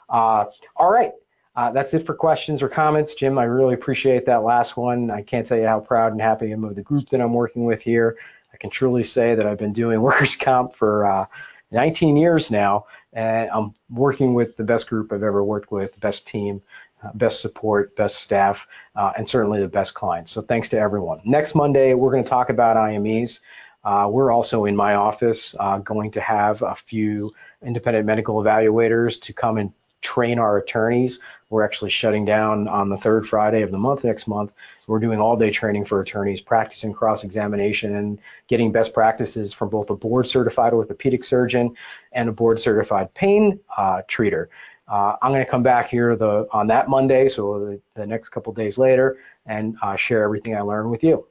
Uh, 0.09 0.47
all 0.77 0.91
right. 0.91 1.13
Uh, 1.57 1.71
that's 1.71 1.95
it 1.95 2.01
for 2.01 2.15
questions 2.15 2.63
or 2.63 2.69
comments. 2.69 3.15
Jim, 3.15 3.39
I 3.39 3.45
really 3.45 3.75
appreciate 3.75 4.27
that 4.27 4.43
last 4.43 4.77
one. 4.77 5.11
I 5.11 5.23
can't 5.23 5.47
tell 5.47 5.59
you 5.59 5.67
how 5.67 5.81
proud 5.81 6.13
and 6.13 6.21
happy 6.21 6.47
I 6.47 6.51
am 6.51 6.65
of 6.65 6.75
the 6.75 6.83
group 6.83 7.11
that 7.11 7.21
I'm 7.21 7.33
working 7.33 7.65
with 7.65 7.83
here. 7.83 8.17
I 8.53 8.57
can 8.57 8.71
truly 8.71 9.05
say 9.05 9.35
that 9.35 9.47
I've 9.47 9.59
been 9.59 9.73
doing 9.73 10.01
workers' 10.03 10.37
comp 10.37 10.75
for 10.75 11.29
19 11.71 12.17
years 12.17 12.51
now, 12.51 12.87
and 13.15 13.49
I'm 13.51 13.75
working 13.89 14.35
with 14.35 14.57
the 14.57 14.65
best 14.65 14.89
group 14.89 15.13
I've 15.13 15.23
ever 15.23 15.43
worked 15.43 15.71
with, 15.71 15.95
the 15.95 16.01
best 16.01 16.27
team, 16.27 16.63
uh, 17.03 17.11
best 17.15 17.41
support, 17.41 17.97
best 17.97 18.17
staff, 18.17 18.67
uh, 18.97 19.13
and 19.17 19.29
certainly 19.29 19.61
the 19.61 19.69
best 19.69 19.95
clients. 19.95 20.33
So 20.33 20.43
thanks 20.43 20.71
to 20.71 20.79
everyone. 20.79 21.21
Next 21.25 21.55
Monday, 21.55 21.95
we're 21.95 22.11
going 22.11 22.25
to 22.25 22.31
talk 22.31 22.51
about 22.51 22.77
IMEs. 22.77 23.41
Uh, 23.85 24.09
we're 24.11 24.33
also 24.33 24.65
in 24.65 24.75
my 24.75 24.95
office 24.95 25.55
uh, 25.59 25.79
going 25.79 26.13
to 26.13 26.21
have 26.21 26.63
a 26.63 26.75
few 26.75 27.35
independent 27.63 28.07
medical 28.07 28.43
evaluators 28.43 29.21
to 29.23 29.33
come 29.33 29.59
and 29.59 29.73
train 30.01 30.39
our 30.39 30.57
attorneys. 30.57 31.21
We're 31.55 31.63
actually 31.63 31.91
shutting 31.91 32.25
down 32.25 32.67
on 32.67 32.89
the 32.89 32.97
third 32.97 33.29
Friday 33.29 33.63
of 33.63 33.71
the 33.71 33.79
month 33.79 34.03
next 34.03 34.27
month. 34.27 34.53
We're 34.89 34.99
doing 34.99 35.21
all 35.21 35.37
day 35.37 35.53
training 35.53 35.85
for 35.85 36.01
attorneys, 36.01 36.41
practicing 36.41 36.93
cross 36.93 37.23
examination 37.23 37.95
and 37.95 38.19
getting 38.49 38.73
best 38.73 38.93
practices 38.93 39.55
from 39.55 39.69
both 39.69 39.89
a 39.89 39.95
board 39.95 40.27
certified 40.27 40.73
orthopedic 40.73 41.23
surgeon 41.23 41.77
and 42.11 42.29
a 42.29 42.33
board 42.33 42.59
certified 42.59 43.15
pain 43.15 43.61
uh, 43.77 44.03
treater. 44.09 44.49
Uh, 44.89 45.15
I'm 45.23 45.31
going 45.31 45.45
to 45.45 45.51
come 45.51 45.63
back 45.63 45.89
here 45.89 46.17
the, 46.17 46.49
on 46.51 46.67
that 46.67 46.89
Monday, 46.89 47.29
so 47.29 47.61
the, 47.61 47.81
the 47.95 48.05
next 48.05 48.31
couple 48.31 48.53
days 48.53 48.77
later, 48.77 49.19
and 49.47 49.77
uh, 49.81 49.95
share 49.95 50.25
everything 50.25 50.57
I 50.57 50.63
learned 50.63 50.91
with 50.91 51.05
you. 51.05 51.25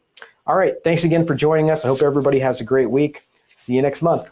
All 0.48 0.56
right, 0.56 0.76
thanks 0.86 1.04
again 1.04 1.26
for 1.26 1.36
joining 1.36 1.70
us. 1.70 1.84
I 1.84 1.90
hope 1.90 2.02
everybody 2.02 2.40
has 2.40 2.62
a 2.62 2.64
great 2.64 2.90
week. 2.90 3.28
See 3.58 3.74
you 3.74 3.82
next 3.82 4.02
month. 4.02 4.30